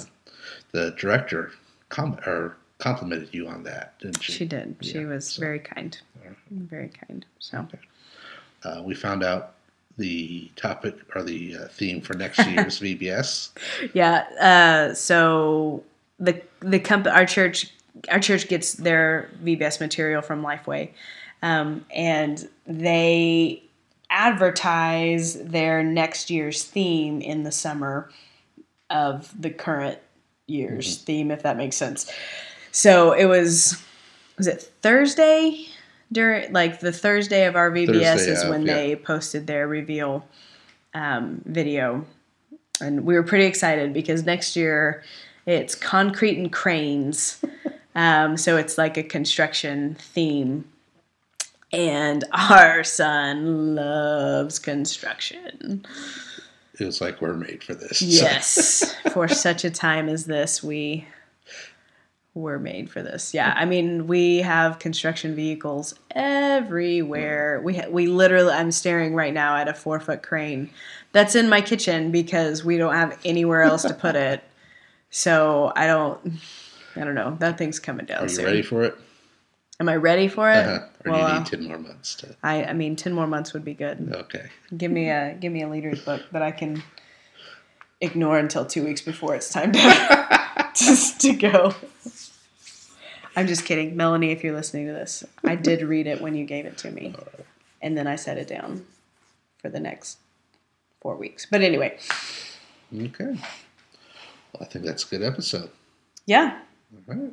[0.72, 1.52] The director
[1.88, 4.32] com- or complimented you on that, didn't she?
[4.32, 4.76] She did.
[4.82, 5.98] She was so- very kind.
[6.50, 7.24] Very kind.
[7.38, 7.66] So
[8.64, 9.54] Uh, we found out
[9.96, 13.50] the topic or the uh, theme for next year's VBS.
[13.94, 14.24] yeah.
[14.90, 15.82] Uh, so
[16.20, 17.72] the the comp- our church
[18.08, 20.90] our church gets their VBS material from Lifeway,
[21.42, 23.62] um, and they
[24.10, 28.10] advertise their next year's theme in the summer
[28.90, 29.98] of the current
[30.46, 32.10] year's theme, if that makes sense.
[32.70, 33.82] So it was
[34.36, 35.66] was it Thursday
[36.10, 38.74] during like the Thursday of our VBS Thursday is when yeah.
[38.74, 40.26] they posted their reveal
[40.94, 42.04] um, video,
[42.80, 45.02] and we were pretty excited because next year
[45.46, 47.42] it's concrete and cranes.
[47.94, 50.64] Um, so it's like a construction theme.
[51.72, 55.84] And our son loves construction.
[56.78, 57.98] It was like we're made for this.
[57.98, 61.06] So- Yes, for such a time as this, we
[62.34, 63.34] were made for this.
[63.34, 67.60] Yeah, I mean, we have construction vehicles everywhere.
[67.62, 70.70] We ha- we literally, I'm staring right now at a four foot crane
[71.12, 74.42] that's in my kitchen because we don't have anywhere else to put it.
[75.14, 76.40] So I don't,
[76.96, 77.36] I don't know.
[77.40, 78.44] That thing's coming down Are you soon.
[78.44, 78.96] ready for it?
[79.80, 80.56] Am I ready for it?
[80.66, 80.86] Uh-huh.
[81.06, 82.36] Or Well, do you uh, need 10 more months to.
[82.42, 84.12] I, I mean, ten more months would be good.
[84.12, 84.50] Okay.
[84.76, 86.82] Give me a give me a leader's book that I can
[88.00, 90.38] ignore until two weeks before it's time to
[90.76, 91.74] just to go.
[93.34, 94.30] I'm just kidding, Melanie.
[94.30, 97.14] If you're listening to this, I did read it when you gave it to me,
[97.80, 98.84] and then I set it down
[99.58, 100.18] for the next
[101.00, 101.46] four weeks.
[101.50, 101.98] But anyway,
[102.94, 103.24] Okay.
[104.52, 105.70] Well, I think that's a good episode.
[106.26, 106.60] yeah.
[106.94, 107.32] All right.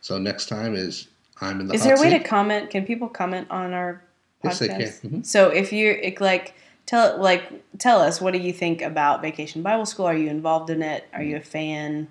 [0.00, 1.08] So next time is
[1.40, 2.18] I'm in the Is there a way seat.
[2.18, 2.70] to comment?
[2.70, 4.02] Can people comment on our
[4.44, 4.44] podcast?
[4.44, 5.20] Yes, they can.
[5.20, 5.26] Mhm.
[5.26, 6.54] So if you're like
[6.86, 10.06] tell like tell us what do you think about Vacation Bible School?
[10.06, 11.04] Are you involved in it?
[11.12, 12.08] Are you a fan?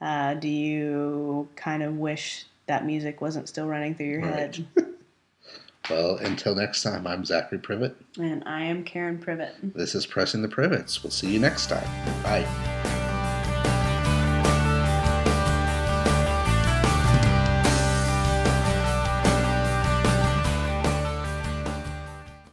[0.00, 4.64] Uh, do you kind of wish that music wasn't still running through your head?
[5.90, 7.96] Well, until next time, I'm Zachary Privet.
[8.16, 9.56] And I am Karen Privet.
[9.74, 11.02] This is Pressing the Privets.
[11.02, 12.22] We'll see you next time.
[12.22, 13.00] Bye.